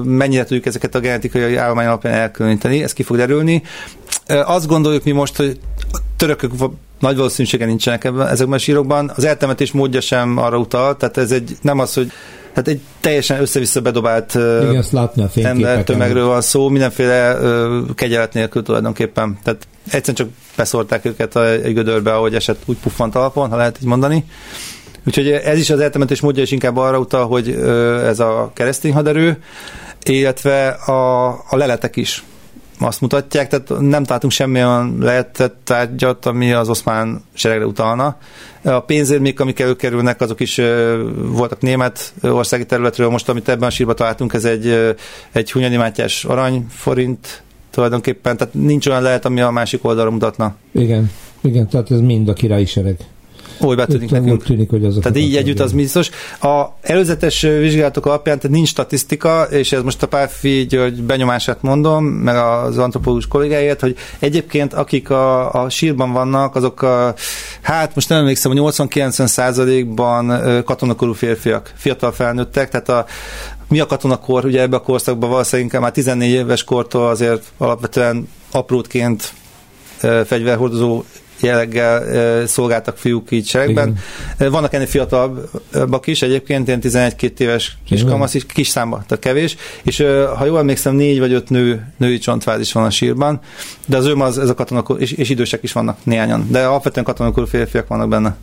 [0.04, 3.62] mennyire tudjuk ezeket a genetikai állomány alapján elkülöníteni, ez ki fog derülni.
[4.26, 5.58] Azt gondoljuk mi most, hogy
[5.92, 6.52] a törökök
[7.00, 9.12] nagy valószínűsége nincsenek ebben, ezekben a sírokban.
[9.16, 12.12] Az eltemetés módja sem arra utal, tehát ez egy, nem az, hogy
[12.56, 14.34] tehát egy teljesen össze-vissza bedobált
[15.34, 19.38] Igen, ember tömegről van szó, mindenféle uh, kegyelet nélkül tulajdonképpen.
[19.42, 23.86] Tehát egyszerűen csak beszólták őket egy gödörbe, ahogy esett úgy puffant alapon, ha lehet így
[23.86, 24.24] mondani.
[25.06, 27.50] Úgyhogy ez is az eltemetés módja is inkább arra utal, hogy
[28.04, 29.38] ez a keresztény haderő,
[30.02, 32.24] illetve a, a leletek is
[32.78, 38.16] azt mutatják, tehát nem találtunk semmilyen lehetett tárgyat, ami az oszmán seregre utalna.
[38.62, 40.60] A pénzérmék, amik előkerülnek, azok is
[41.14, 43.08] voltak német országi területről.
[43.08, 44.94] Most, amit ebben a sírban találtunk, ez egy,
[45.32, 50.54] egy Hunyadi Mátyás aranyforint tulajdonképpen, tehát nincs olyan lehet, ami a másik oldalra mutatna.
[50.72, 52.96] Igen, igen, tehát ez mind a királyi sereg.
[53.58, 54.42] Úgy betűnik nekünk.
[54.44, 56.10] Tűnik, hogy az Tehát így együtt az biztos.
[56.40, 62.04] A előzetes vizsgálatok alapján tehát nincs statisztika, és ez most a Párfi György benyomását mondom,
[62.04, 67.14] meg az antropológus kollégáért, hogy egyébként akik a, a sírban vannak, azok a,
[67.62, 73.06] hát most nem emlékszem, hogy 80-90 százalékban katonakorú férfiak, fiatal felnőttek, tehát a,
[73.68, 79.32] mi a katonakor, ugye ebbe a korszakban valószínűleg már 14 éves kortól azért alapvetően aprótként
[80.24, 81.02] fegyverhordozó
[81.40, 83.98] jelleggel szolgáltak fiúk így seregben.
[84.36, 84.50] Igen.
[84.50, 88.10] Vannak ennél fiatalabbak is, egyébként ilyen 11-2 éves kis Igen.
[88.12, 90.04] kamasz is, kis számba, tehát kevés, és
[90.36, 92.20] ha jól emlékszem, négy vagy öt nő, női
[92.58, 93.40] is van a sírban,
[93.86, 97.04] de az ő az, ez a katonakor, és, és idősek is vannak néhányan, de alapvetően
[97.04, 98.36] katonakorú férfiak vannak benne.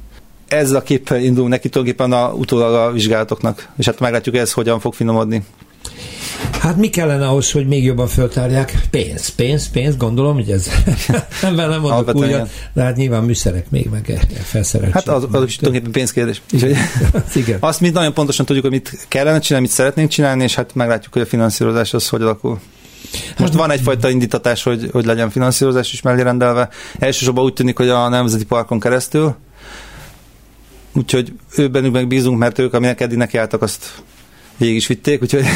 [0.48, 4.80] ezzel a képpel indulunk neki tulajdonképpen a, utólag a vizsgálatoknak, és hát meglátjuk ez hogyan
[4.80, 5.44] fog finomodni.
[6.60, 8.74] Hát mi kellene ahhoz, hogy még jobban föltárják?
[8.90, 10.68] Pénz, pénz, pénz, gondolom, hogy ez
[11.42, 14.94] nem nem mondok újat, de hát nyilván műszerek még, meg felszereltség.
[14.94, 16.42] Hát az, az is tulajdonképpen pénzkérdés.
[17.34, 17.58] Igen.
[17.60, 21.14] Azt mi nagyon pontosan tudjuk, hogy mit kellene csinálni, mit szeretnénk csinálni, és hát meglátjuk,
[21.14, 22.60] hogy a finanszírozás az hogy alakul.
[23.14, 26.70] Most hát, van egyfajta indítatás, hogy, hogy legyen finanszírozás is mellé rendelve.
[27.00, 29.36] Elsősorban úgy tűnik, hogy a Nemzeti Parkon keresztül,
[30.94, 34.04] úgyhogy ő bennük meg bízunk, mert ők, aminek eddig nekiálltak, azt
[34.58, 35.44] végig is vitték, úgyhogy...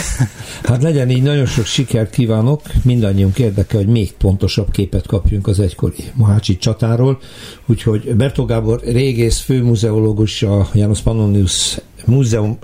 [0.63, 5.59] Hát legyen így, nagyon sok sikert kívánok, mindannyiunk érdeke, hogy még pontosabb képet kapjunk az
[5.59, 7.19] egykori Mohácsi csatáról,
[7.65, 12.57] úgyhogy Bertó Gábor régész, főmuzeológus, a János Pannonius Múzeum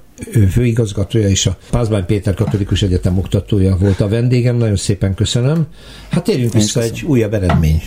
[0.51, 5.67] főigazgatója és a Pázmány Péter Katolikus Egyetem oktatója volt a vendégem, nagyon szépen köszönöm.
[6.09, 7.81] Hát térjünk vissza egy újabb eredmény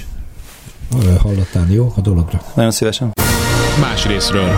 [1.18, 2.42] hallatán, jó, a dologra.
[2.54, 3.12] Nagyon szívesen.
[3.80, 4.50] Más részről.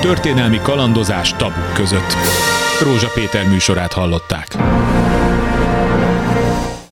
[0.00, 2.16] Történelmi kalandozás tabuk között.
[2.82, 4.56] Rózsa Péter műsorát hallották.